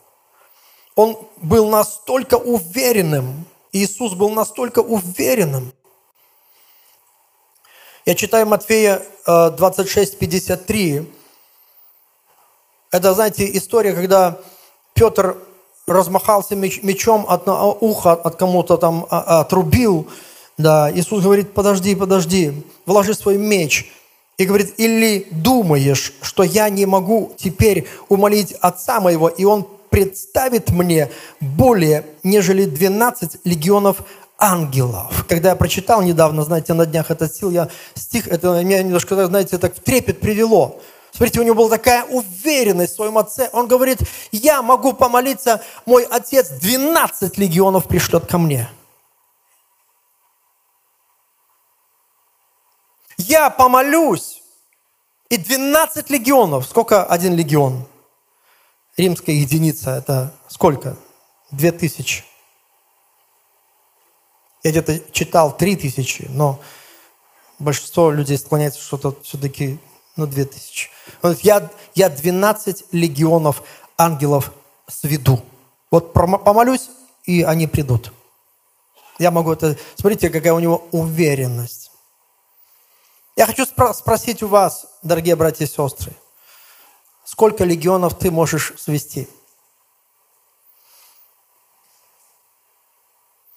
Он 1.01 1.17
был 1.41 1.71
настолько 1.71 2.35
уверенным, 2.35 3.47
Иисус 3.73 4.13
был 4.13 4.29
настолько 4.29 4.81
уверенным. 4.81 5.73
Я 8.05 8.15
читаю 8.15 8.47
Матфея 8.47 9.01
26, 9.25 10.19
53. 10.19 11.11
Это, 12.91 13.15
знаете, 13.15 13.51
история, 13.57 13.95
когда 13.95 14.41
Петр 14.93 15.39
размахался 15.87 16.55
меч, 16.55 16.83
мечом 16.83 17.25
от 17.27 17.49
уха, 17.81 18.13
от 18.13 18.37
кому-то 18.37 18.77
там 18.77 19.07
а, 19.09 19.21
а, 19.21 19.41
отрубил. 19.41 20.07
Да, 20.59 20.93
Иисус 20.93 21.23
говорит, 21.23 21.55
подожди, 21.55 21.95
подожди, 21.95 22.63
вложи 22.85 23.15
свой 23.15 23.39
меч. 23.39 23.91
И 24.37 24.45
говорит, 24.45 24.75
или 24.77 25.27
думаешь, 25.31 26.13
что 26.21 26.43
я 26.43 26.69
не 26.69 26.85
могу 26.85 27.33
теперь 27.39 27.89
умолить 28.11 28.53
Отца 28.61 29.01
моего, 29.01 29.29
и 29.29 29.47
Он 29.47 29.67
представит 29.91 30.71
мне 30.71 31.11
более, 31.41 32.07
нежели 32.23 32.65
12 32.65 33.41
легионов 33.45 33.99
ангелов. 34.39 35.25
Когда 35.29 35.51
я 35.51 35.57
прочитал 35.57 36.03
недавно, 36.03 36.43
знаете, 36.43 36.73
на 36.75 36.87
днях 36.87 37.11
этот 37.11 37.35
стих, 37.35 37.51
я, 37.51 37.69
стих, 37.95 38.29
это 38.29 38.63
меня 38.63 38.83
немножко, 38.83 39.27
знаете, 39.27 39.59
так 39.59 39.77
в 39.77 39.81
трепет 39.81 40.21
привело. 40.21 40.81
Смотрите, 41.13 41.41
у 41.41 41.43
него 41.43 41.57
была 41.57 41.69
такая 41.69 42.05
уверенность 42.05 42.93
в 42.93 42.97
своем 42.97 43.19
отце. 43.19 43.51
Он 43.53 43.67
говорит, 43.67 43.99
я 44.33 44.63
могу 44.63 44.93
помолиться, 44.93 45.63
мой 45.85 46.05
отец 46.05 46.49
12 46.51 47.37
легионов 47.37 47.87
пришлет 47.87 48.27
ко 48.27 48.39
мне. 48.39 48.69
Я 53.19 53.51
помолюсь, 53.51 54.41
и 55.31 55.37
12 55.37 56.11
легионов. 56.11 56.67
Сколько 56.67 57.05
один 57.05 57.35
легион? 57.35 57.87
Римская 59.01 59.35
единица, 59.35 59.93
это 59.93 60.35
сколько? 60.49 60.95
Две 61.51 61.73
тысячи. 61.73 62.23
Я 64.63 64.73
где-то 64.73 65.01
читал 65.11 65.57
три 65.57 65.75
тысячи, 65.75 66.27
но 66.29 66.61
большинство 67.59 68.11
людей 68.11 68.37
склоняется 68.37 68.83
что-то 68.83 69.17
все-таки, 69.23 69.79
ну, 70.17 70.27
две 70.27 70.45
тысячи. 70.45 70.91
Он 71.23 71.31
говорит, 71.31 71.45
я, 71.45 71.71
я 71.95 72.09
12 72.11 72.93
легионов 72.93 73.63
ангелов 73.97 74.53
сведу. 74.87 75.41
Вот 75.91 76.13
помолюсь, 76.13 76.91
и 77.25 77.43
они 77.43 77.67
придут. 77.67 78.13
Я 79.19 79.31
могу 79.31 79.53
это... 79.53 79.79
Смотрите, 79.97 80.29
какая 80.29 80.53
у 80.53 80.61
него 80.61 80.87
уверенность. 80.93 81.91
Я 83.35 83.47
хочу 83.47 83.63
спро- 83.65 83.95
спросить 83.95 84.43
у 84.43 84.49
вас, 84.49 84.87
дорогие 85.03 85.37
братья 85.37 85.65
и 85.65 85.69
сестры, 85.69 86.13
сколько 87.31 87.63
легионов 87.65 88.19
ты 88.19 88.33
можешь 88.33 88.73
свести? 88.77 89.29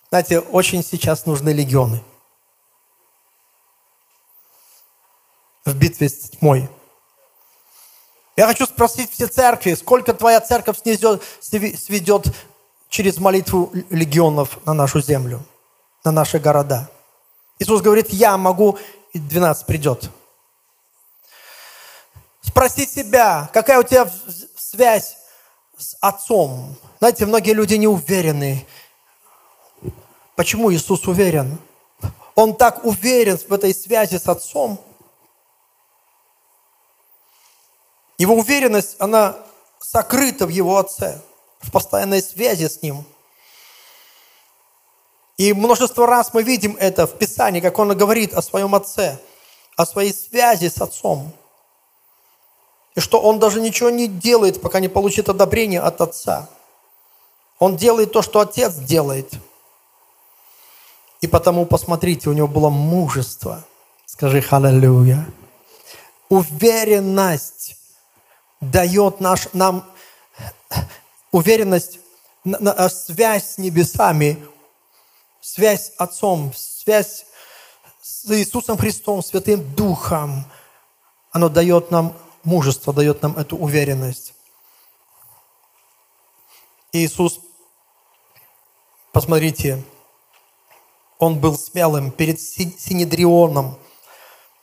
Знаете, 0.10 0.42
очень 0.42 0.84
сейчас 0.84 1.26
нужны 1.26 1.50
легионы. 1.50 2.04
В 5.66 5.74
битве 5.76 6.08
с 6.08 6.30
тьмой. 6.30 6.70
Я 8.36 8.46
хочу 8.46 8.68
спросить 8.68 9.10
все 9.10 9.26
церкви, 9.26 9.74
сколько 9.74 10.14
твоя 10.14 10.40
церковь 10.40 10.78
снесет, 10.80 11.24
сведет 11.42 12.28
через 12.90 13.18
молитву 13.18 13.72
легионов 13.90 14.64
на 14.68 14.76
нашу 14.76 15.02
землю, 15.02 15.44
на 16.04 16.12
наши 16.12 16.38
города. 16.38 16.92
Иисус 17.58 17.82
говорит, 17.82 18.10
я 18.10 18.38
могу, 18.38 18.78
и 19.14 19.20
12 19.20 19.66
придет. 19.66 20.12
Спроси 22.44 22.86
себя, 22.86 23.50
какая 23.54 23.80
у 23.80 23.84
тебя 23.84 24.12
связь 24.58 25.18
с 25.78 25.96
Отцом. 26.02 26.76
Знаете, 27.00 27.26
многие 27.26 27.54
люди 27.54 27.76
не 27.76 27.88
уверены. 27.88 28.66
Почему 30.36 30.72
Иисус 30.72 31.08
уверен? 31.08 31.58
Он 32.36 32.56
так 32.56 32.84
уверен 32.86 33.38
в 33.38 33.54
этой 33.54 33.74
связи 33.74 34.18
с 34.18 34.28
Отцом. 34.28 34.80
Его 38.18 38.36
уверенность, 38.36 38.96
она 39.00 39.38
сокрыта 39.80 40.46
в 40.46 40.50
Его 40.50 40.78
Отце, 40.78 41.22
в 41.60 41.72
постоянной 41.72 42.22
связи 42.22 42.68
с 42.68 42.82
Ним. 42.82 43.06
И 45.38 45.54
множество 45.54 46.06
раз 46.06 46.34
мы 46.34 46.44
видим 46.44 46.76
это 46.80 47.08
в 47.08 47.18
Писании, 47.18 47.62
как 47.62 47.80
Он 47.80 47.98
говорит 47.98 48.34
о 48.34 48.42
своем 48.42 48.76
Отце, 48.76 49.20
о 49.76 49.86
своей 49.86 50.14
связи 50.14 50.68
с 50.68 50.80
Отцом. 50.82 51.34
И 52.96 53.00
что 53.00 53.20
Он 53.20 53.40
даже 53.40 53.62
ничего 53.62 53.90
не 53.90 54.08
делает, 54.08 54.62
пока 54.62 54.80
не 54.80 54.88
получит 54.88 55.30
одобрение 55.30 55.80
от 55.80 56.02
Отца. 56.02 56.50
Он 57.60 57.78
делает 57.78 58.12
то, 58.12 58.22
что 58.22 58.40
Отец 58.40 58.76
делает– 58.76 59.32
и 61.24 61.28
потому, 61.28 61.66
посмотрите, 61.66 62.30
у 62.30 62.34
него 62.34 62.50
было 62.50 62.70
мужество. 62.70 63.64
Скажи 64.06 64.42
«Халлелуя». 64.42 65.26
Уверенность 66.28 67.78
дает 68.60 69.22
наш, 69.22 69.48
нам 69.54 69.86
уверенность, 71.32 72.00
связь 72.90 73.52
с 73.52 73.58
небесами, 73.58 74.46
связь 75.40 75.86
с 75.86 75.94
Отцом, 75.98 76.52
связь 76.54 77.26
с 78.02 78.30
Иисусом 78.30 78.78
Христом, 78.78 79.24
Святым 79.24 79.74
Духом. 79.76 80.44
Оно 81.32 81.48
дает 81.48 81.90
нам 81.90 82.18
мужество, 82.44 82.94
дает 82.94 83.22
нам 83.22 83.38
эту 83.38 83.58
уверенность. 83.58 84.34
Иисус, 86.92 87.40
посмотрите, 89.12 89.84
он 91.18 91.40
был 91.40 91.58
смелым 91.58 92.12
перед 92.12 92.40
Синедрионом. 92.40 93.78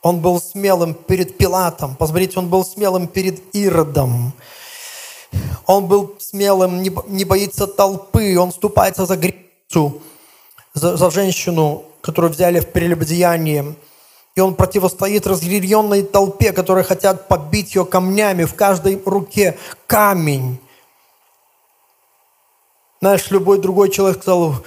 Он 0.01 0.19
был 0.19 0.39
смелым 0.39 0.93
перед 0.93 1.37
Пилатом. 1.37 1.95
Посмотрите, 1.95 2.39
он 2.39 2.49
был 2.49 2.63
смелым 2.63 3.07
перед 3.07 3.53
Иродом. 3.55 4.33
Он 5.65 5.87
был 5.87 6.15
смелым, 6.19 6.81
не 6.81 7.25
боится 7.25 7.67
толпы. 7.67 8.37
Он 8.37 8.51
вступается 8.51 9.05
за 9.05 9.17
грецу, 9.17 10.01
за, 10.73 10.97
за 10.97 11.11
женщину, 11.11 11.85
которую 12.01 12.31
взяли 12.31 12.59
в 12.59 12.71
прелюбодеянии. 12.71 13.75
И 14.35 14.39
он 14.39 14.55
противостоит 14.55 15.27
разъяренной 15.27 16.03
толпе, 16.03 16.53
которые 16.53 16.83
хотят 16.83 17.27
побить 17.27 17.75
ее 17.75 17.85
камнями. 17.85 18.45
В 18.45 18.55
каждой 18.55 19.01
руке 19.05 19.57
камень. 19.87 20.59
Знаешь, 23.01 23.29
любой 23.31 23.59
другой 23.59 23.89
человек 23.89 24.21
сказал, 24.21 24.63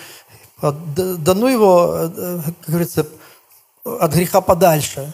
да, 0.60 0.72
да 1.18 1.34
ну 1.34 1.46
его, 1.46 1.94
э, 1.94 2.40
как 2.44 2.68
говорится, 2.68 3.06
от 3.84 4.12
греха 4.12 4.40
подальше. 4.40 5.12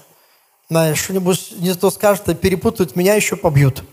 Знаешь, 0.68 0.98
что-нибудь 0.98 1.52
не 1.56 1.74
то 1.74 1.90
скажет, 1.90 2.28
а 2.28 2.34
перепутают, 2.34 2.96
меня 2.96 3.14
еще 3.14 3.36
побьют. 3.36 3.84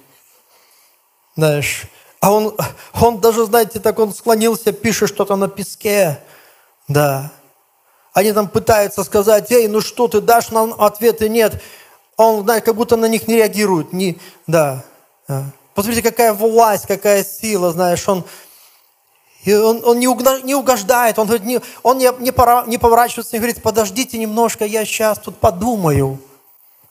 Знаешь, 1.36 1.84
а 2.20 2.32
он, 2.32 2.56
он 2.94 3.20
даже, 3.20 3.46
знаете, 3.46 3.80
так 3.80 4.00
он 4.00 4.14
склонился, 4.14 4.72
пишет 4.72 5.10
что-то 5.10 5.36
на 5.36 5.48
песке. 5.48 6.20
Да. 6.88 7.32
Они 8.18 8.34
там 8.34 8.48
пытаются 8.48 9.04
сказать, 9.04 9.52
эй, 9.52 9.68
ну 9.68 9.80
что 9.80 10.08
ты 10.08 10.22
дашь 10.22 10.50
нам 10.50 10.74
ответы? 10.82 11.30
Нет. 11.30 11.62
Он, 12.16 12.42
знаете, 12.42 12.66
как 12.66 12.76
будто 12.76 12.96
на 12.96 13.06
них 13.06 13.28
не 13.28 13.36
реагирует. 13.36 13.94
Не, 13.94 14.18
да. 14.48 14.84
да. 15.28 15.44
Посмотрите, 15.76 16.02
какая 16.10 16.34
власть, 16.34 16.88
какая 16.88 17.24
сила, 17.24 17.72
знаешь, 17.72 18.10
он 18.10 18.26
он, 19.46 19.84
он 19.86 20.00
не, 20.00 20.08
не 20.44 20.56
угождает, 20.56 21.20
он, 21.20 21.30
не, 21.44 21.62
он 21.84 22.00
не, 22.00 22.12
не, 22.18 22.32
пора, 22.32 22.66
не 22.66 22.80
поворачивается 22.80 23.36
и 23.36 23.40
говорит, 23.40 23.62
подождите 23.62 24.18
немножко, 24.18 24.66
я 24.66 24.84
сейчас 24.84 25.20
тут 25.20 25.38
подумаю, 25.38 26.20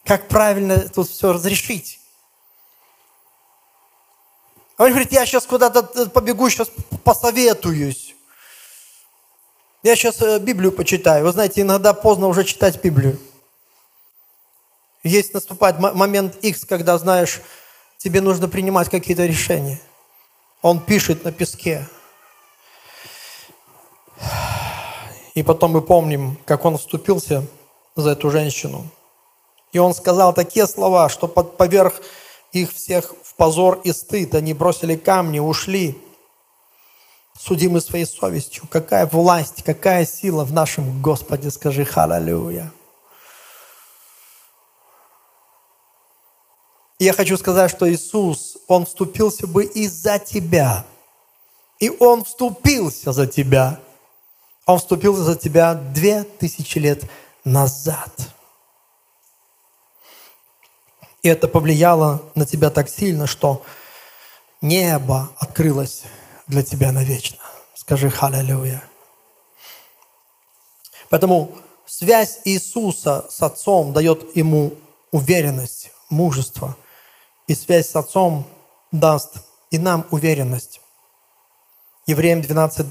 как 0.05 0.29
правильно 0.29 0.79
тут 0.79 1.09
все 1.09 1.33
разрешить. 1.33 1.99
Он 4.79 4.91
говорит, 4.91 5.11
я 5.11 5.27
сейчас 5.27 5.45
куда-то 5.45 5.83
побегу, 6.11 6.49
сейчас 6.51 6.71
посоветуюсь. 7.03 8.06
Я 9.83 9.97
сейчас 9.97 10.21
э, 10.23 10.39
Библию 10.39 10.73
почитаю. 10.73 11.25
Вы 11.25 11.33
знаете, 11.33 11.61
иногда 11.61 11.93
поздно 11.95 12.27
уже 12.29 12.45
читать 12.45 12.83
Библию. 12.83 13.19
Есть 15.03 15.35
наступает 15.35 15.79
момент 15.79 16.37
X, 16.43 16.65
когда, 16.65 16.99
знаешь, 16.99 17.41
тебе 17.99 18.21
нужно 18.21 18.49
принимать 18.49 18.89
какие-то 18.89 19.25
решения. 19.25 19.81
Он 20.63 20.81
пишет 20.81 21.25
на 21.25 21.31
песке. 21.31 21.87
И 25.35 25.43
потом 25.43 25.73
мы 25.73 25.83
помним, 25.83 26.39
как 26.45 26.65
он 26.65 26.79
вступился 26.79 27.47
за 27.95 28.11
эту 28.11 28.31
женщину. 28.31 28.87
И 29.73 29.79
он 29.79 29.95
сказал 29.95 30.33
такие 30.33 30.67
слова, 30.67 31.09
что 31.09 31.29
под, 31.29 31.57
поверх 31.57 32.01
их 32.53 32.73
всех 32.73 33.15
в 33.23 33.35
позор 33.35 33.81
и 33.85 33.93
стыд 33.93 34.35
они 34.35 34.55
бросили 34.55 34.97
камни, 34.97 35.39
ушли, 35.39 36.01
судимы 37.47 37.81
своей 37.81 38.07
совестью. 38.07 38.67
Какая 38.69 39.07
власть, 39.07 39.63
какая 39.63 40.05
сила 40.05 40.45
в 40.45 40.53
нашем 40.53 41.01
Господе, 41.01 41.51
скажи 41.51 41.85
халалюя. 41.85 42.73
я 46.99 47.13
хочу 47.13 47.37
сказать, 47.37 47.71
что 47.71 47.91
Иисус, 47.91 48.57
Он 48.69 48.87
вступился 48.87 49.47
бы 49.47 49.65
и 49.65 49.87
за 49.87 50.19
тебя. 50.19 50.85
И 51.79 51.91
Он 51.91 52.25
вступился 52.25 53.13
за 53.13 53.27
тебя. 53.27 53.81
Он 54.65 54.79
вступил 54.79 55.15
за 55.15 55.37
тебя 55.37 55.75
две 55.75 56.25
тысячи 56.25 56.79
лет 56.79 57.05
назад. 57.45 58.13
И 61.23 61.29
это 61.29 61.49
повлияло 61.49 62.23
на 62.35 62.47
тебя 62.47 62.71
так 62.71 62.89
сильно, 62.89 63.27
что 63.27 63.63
небо 64.63 65.29
открылось 65.39 66.05
для 66.47 66.63
тебя 66.63 66.93
навечно. 66.93 67.39
Скажи 67.75 68.11
«Халлелуя». 68.11 68.83
Поэтому 71.09 71.53
связь 71.87 72.41
Иисуса 72.45 73.27
с 73.31 73.43
Отцом 73.43 73.93
дает 73.93 74.37
ему 74.37 74.75
уверенность, 75.13 75.93
мужество. 76.11 76.77
И 77.47 77.55
связь 77.55 77.91
с 77.91 77.97
Отцом 77.97 78.47
даст 78.91 79.37
и 79.71 79.79
нам 79.79 80.07
уверенность. 80.11 80.81
Евреям 82.07 82.41
12, 82.41 82.87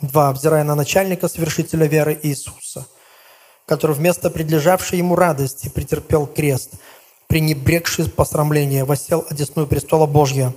2. 0.00 0.32
Взирая 0.32 0.64
на 0.64 0.74
начальника, 0.74 1.28
совершителя 1.28 1.86
веры 1.86 2.18
Иисуса, 2.22 2.86
который 3.66 3.96
вместо 3.96 4.30
предлежавшей 4.30 4.98
ему 4.98 5.16
радости 5.16 5.68
претерпел 5.68 6.26
крест, 6.26 6.74
пренебрегший 7.26 8.10
посрамление, 8.10 8.84
восел 8.84 9.26
одесную 9.28 9.66
престола 9.66 10.06
Божья. 10.06 10.54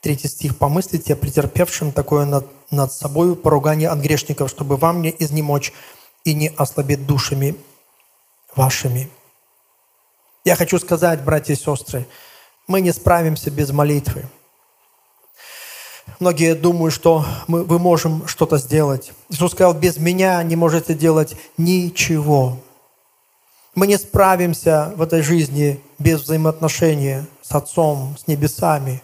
Третий 0.00 0.28
стих. 0.28 0.56
«Помыслите 0.56 1.12
о 1.12 1.16
претерпевшем 1.16 1.92
такое 1.92 2.24
над, 2.24 2.46
над 2.70 2.92
собою 2.92 3.36
поругание 3.36 3.90
от 3.90 3.98
грешников, 3.98 4.48
чтобы 4.48 4.76
вам 4.76 5.02
не 5.02 5.14
изнемочь 5.18 5.72
и 6.24 6.34
не 6.34 6.48
ослабить 6.48 7.06
душами 7.06 7.54
вашими». 8.56 9.10
Я 10.44 10.56
хочу 10.56 10.78
сказать, 10.78 11.22
братья 11.22 11.52
и 11.52 11.56
сестры, 11.56 12.06
мы 12.66 12.80
не 12.80 12.92
справимся 12.92 13.50
без 13.50 13.70
молитвы. 13.72 14.24
Многие 16.18 16.54
думают, 16.54 16.94
что 16.94 17.26
мы, 17.46 17.64
мы 17.64 17.78
можем 17.78 18.26
что-то 18.26 18.56
сделать. 18.56 19.12
Иисус 19.28 19.52
сказал, 19.52 19.74
без 19.74 19.98
меня 19.98 20.42
не 20.42 20.56
можете 20.56 20.94
делать 20.94 21.36
ничего. 21.58 22.58
Мы 23.74 23.86
не 23.86 23.98
справимся 23.98 24.92
в 24.96 25.02
этой 25.02 25.22
жизни 25.22 25.80
без 25.98 26.22
взаимоотношения 26.22 27.26
с 27.42 27.52
Отцом, 27.52 28.16
с 28.18 28.26
небесами. 28.26 29.02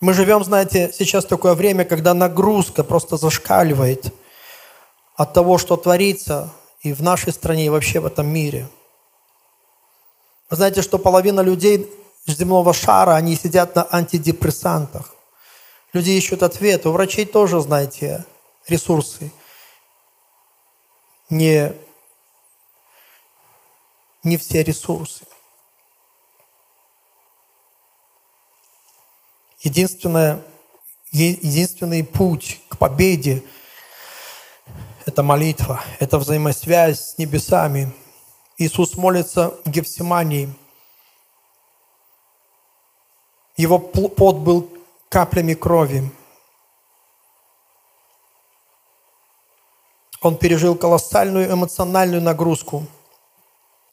Мы 0.00 0.14
живем, 0.14 0.42
знаете, 0.42 0.90
сейчас 0.96 1.26
такое 1.26 1.54
время, 1.54 1.84
когда 1.84 2.14
нагрузка 2.14 2.84
просто 2.84 3.18
зашкаливает 3.18 4.14
от 5.14 5.34
того, 5.34 5.58
что 5.58 5.76
творится 5.76 6.50
и 6.80 6.94
в 6.94 7.02
нашей 7.02 7.34
стране, 7.34 7.66
и 7.66 7.68
вообще 7.68 8.00
в 8.00 8.06
этом 8.06 8.26
мире. 8.26 8.66
Вы 10.48 10.56
знаете, 10.56 10.80
что 10.80 10.98
половина 10.98 11.42
людей 11.42 11.86
земного 12.26 12.72
шара, 12.72 13.14
они 13.14 13.36
сидят 13.36 13.76
на 13.76 13.86
антидепрессантах. 13.90 15.14
Люди 15.92 16.10
ищут 16.10 16.42
ответы. 16.42 16.88
У 16.88 16.92
врачей 16.92 17.26
тоже, 17.26 17.60
знаете, 17.60 18.24
ресурсы. 18.68 19.30
Не, 21.28 21.74
не 24.22 24.38
все 24.38 24.62
ресурсы. 24.62 25.26
Единственное, 29.60 30.42
единственный 31.12 32.04
путь 32.04 32.60
к 32.68 32.78
победе– 32.78 33.42
это 35.06 35.22
молитва, 35.22 35.82
это 35.98 36.18
взаимосвязь 36.18 37.00
с 37.00 37.18
небесами. 37.18 37.92
Иисус 38.58 38.96
молится 38.96 39.54
в 39.64 39.70
Гефсимании– 39.70 40.52
Его 43.60 43.78
пот 43.78 44.36
был 44.36 44.70
каплями 45.10 45.52
крови. 45.52 46.10
Он 50.22 50.38
пережил 50.38 50.74
колоссальную 50.76 51.52
эмоциональную 51.52 52.22
нагрузку, 52.22 52.86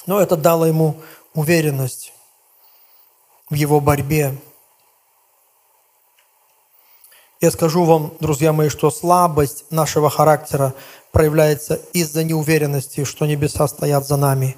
но 0.05 0.21
это 0.21 0.37
дало 0.37 0.67
ему 0.67 1.01
уверенность 1.33 2.13
в 3.49 3.55
его 3.55 3.81
борьбе. 3.81 4.37
Я 7.39 7.51
скажу 7.51 7.83
вам, 7.83 8.13
друзья 8.19 8.51
мои, 8.51 8.69
что 8.69 8.89
слабость 8.89 9.65
нашего 9.69 10.09
характера 10.09 10.73
проявляется 11.11 11.75
из-за 11.93 12.23
неуверенности, 12.23 13.03
что 13.03 13.27
небеса 13.27 13.67
стоят 13.67 14.07
за 14.07 14.17
нами. 14.17 14.57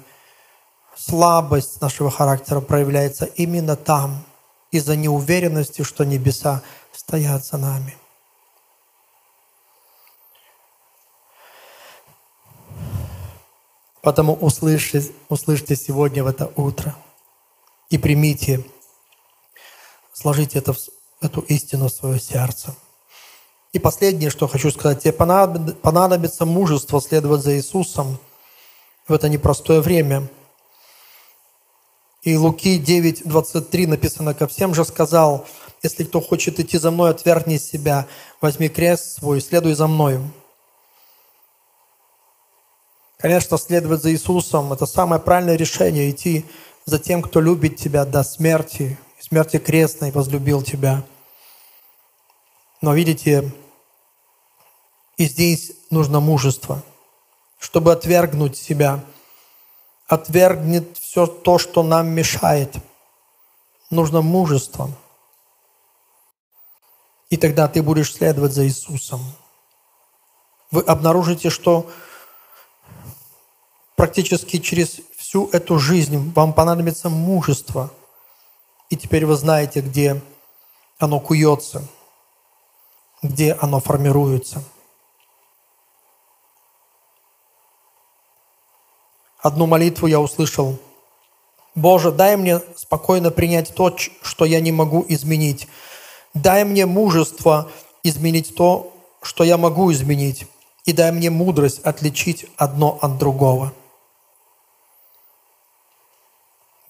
Слабость 0.96 1.82
нашего 1.82 2.10
характера 2.10 2.60
проявляется 2.60 3.26
именно 3.26 3.76
там, 3.76 4.24
из-за 4.70 4.96
неуверенности, 4.96 5.82
что 5.82 6.04
небеса 6.04 6.62
стоят 6.92 7.44
за 7.44 7.58
нами. 7.58 7.96
Потому 14.00 14.32
услышьте, 14.32 15.04
услышьте 15.28 15.76
сегодня 15.76 16.24
в 16.24 16.26
это 16.26 16.50
утро 16.56 16.96
и 17.90 17.98
примите, 17.98 18.64
сложите 20.14 20.60
это, 20.60 20.74
эту 21.20 21.40
истину 21.42 21.88
в 21.88 21.92
свое 21.92 22.18
сердце. 22.18 22.74
И 23.72 23.78
последнее, 23.78 24.30
что 24.30 24.48
хочу 24.48 24.70
сказать, 24.70 25.02
тебе 25.02 25.12
понадобится 25.12 26.44
мужество 26.44 27.00
следовать 27.00 27.42
за 27.42 27.56
Иисусом 27.56 28.18
в 29.06 29.12
это 29.12 29.28
непростое 29.28 29.80
время. 29.80 30.28
И 32.22 32.36
Луки 32.36 32.78
9, 32.78 33.22
23 33.24 33.86
написано, 33.86 34.34
«Ко 34.34 34.46
всем 34.46 34.74
же 34.74 34.84
сказал, 34.84 35.46
если 35.82 36.04
кто 36.04 36.20
хочет 36.20 36.58
идти 36.58 36.78
за 36.78 36.90
мной, 36.90 37.10
отвергни 37.10 37.58
себя, 37.58 38.06
возьми 38.40 38.68
крест 38.68 39.18
свой, 39.18 39.40
следуй 39.40 39.74
за 39.74 39.86
мною». 39.86 40.30
Конечно, 43.18 43.56
следовать 43.56 44.02
за 44.02 44.12
Иисусом– 44.12 44.72
это 44.74 44.86
самое 44.86 45.20
правильное 45.20 45.56
решение– 45.56 46.10
идти 46.10 46.44
за 46.86 46.98
тем, 46.98 47.22
кто 47.22 47.40
любит 47.40 47.76
тебя 47.76 48.04
до 48.04 48.24
смерти, 48.24 48.98
смерти 49.20 49.58
крестной 49.58 50.10
возлюбил 50.10 50.62
тебя. 50.62 51.04
Но 52.80 52.94
видите, 52.94 53.52
и 55.16 55.26
здесь 55.26 55.72
нужно 55.90 56.20
мужество, 56.20 56.82
чтобы 57.58 57.92
отвергнуть 57.92 58.56
себя, 58.56 59.04
отвергнет 60.06 60.96
все 60.96 61.26
то, 61.26 61.58
что 61.58 61.82
нам 61.82 62.08
мешает. 62.08 62.74
Нужно 63.90 64.22
мужество. 64.22 64.90
И 67.28 67.36
тогда 67.36 67.68
ты 67.68 67.82
будешь 67.82 68.12
следовать 68.12 68.52
за 68.52 68.66
Иисусом. 68.66 69.20
Вы 70.70 70.82
обнаружите, 70.82 71.50
что 71.50 71.90
практически 73.94 74.58
через 74.58 75.00
всю 75.16 75.48
эту 75.50 75.78
жизнь 75.78 76.32
вам 76.32 76.52
понадобится 76.52 77.08
мужество. 77.08 77.92
И 78.90 78.96
теперь 78.96 79.24
вы 79.24 79.36
знаете, 79.36 79.80
где 79.80 80.20
оно 80.98 81.20
куется, 81.20 81.82
где 83.22 83.52
оно 83.54 83.80
формируется. 83.80 84.62
Одну 89.38 89.66
молитву 89.66 90.06
я 90.06 90.20
услышал. 90.20 90.78
Боже, 91.74 92.10
дай 92.10 92.36
мне 92.36 92.60
спокойно 92.76 93.30
принять 93.30 93.74
то, 93.74 93.96
что 93.96 94.44
я 94.44 94.60
не 94.60 94.72
могу 94.72 95.04
изменить. 95.08 95.68
Дай 96.34 96.64
мне 96.64 96.84
мужество 96.84 97.70
изменить 98.02 98.54
то, 98.54 98.92
что 99.22 99.44
я 99.44 99.56
могу 99.56 99.92
изменить. 99.92 100.46
И 100.84 100.92
дай 100.92 101.12
мне 101.12 101.30
мудрость 101.30 101.80
отличить 101.84 102.46
одно 102.56 102.98
от 103.00 103.18
другого. 103.18 103.72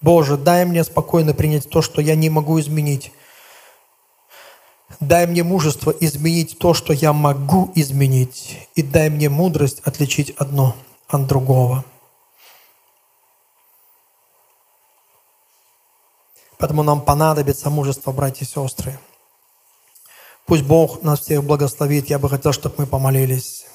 Боже, 0.01 0.35
дай 0.35 0.65
мне 0.65 0.83
спокойно 0.83 1.33
принять 1.33 1.69
то, 1.69 1.81
что 1.81 2.01
я 2.01 2.15
не 2.15 2.29
могу 2.29 2.59
изменить. 2.59 3.11
Дай 4.99 5.27
мне 5.27 5.43
мужество 5.43 5.91
изменить 5.91 6.57
то, 6.57 6.73
что 6.73 6.91
я 6.93 7.13
могу 7.13 7.71
изменить. 7.75 8.67
И 8.75 8.81
дай 8.81 9.09
мне 9.09 9.29
мудрость 9.29 9.81
отличить 9.83 10.31
одно 10.31 10.75
от 11.07 11.27
другого. 11.27 11.85
Поэтому 16.57 16.83
нам 16.83 17.01
понадобится 17.01 17.69
мужество, 17.69 18.11
братья 18.11 18.45
и 18.45 18.47
сестры. 18.47 18.99
Пусть 20.45 20.63
Бог 20.63 21.01
нас 21.01 21.21
всех 21.21 21.43
благословит. 21.43 22.09
Я 22.09 22.19
бы 22.19 22.29
хотел, 22.29 22.53
чтобы 22.53 22.75
мы 22.79 22.85
помолились. 22.85 23.65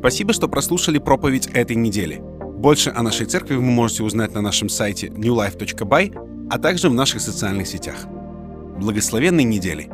Спасибо, 0.00 0.32
что 0.32 0.48
прослушали 0.48 0.98
проповедь 0.98 1.46
этой 1.46 1.74
недели. 1.74 2.35
Больше 2.56 2.90
о 2.90 3.02
нашей 3.02 3.26
церкви 3.26 3.54
вы 3.54 3.62
можете 3.62 4.02
узнать 4.02 4.32
на 4.34 4.40
нашем 4.40 4.68
сайте 4.68 5.08
newlife.by, 5.08 6.48
а 6.50 6.58
также 6.58 6.88
в 6.88 6.94
наших 6.94 7.20
социальных 7.20 7.68
сетях. 7.68 8.06
Благословенной 8.78 9.44
недели! 9.44 9.90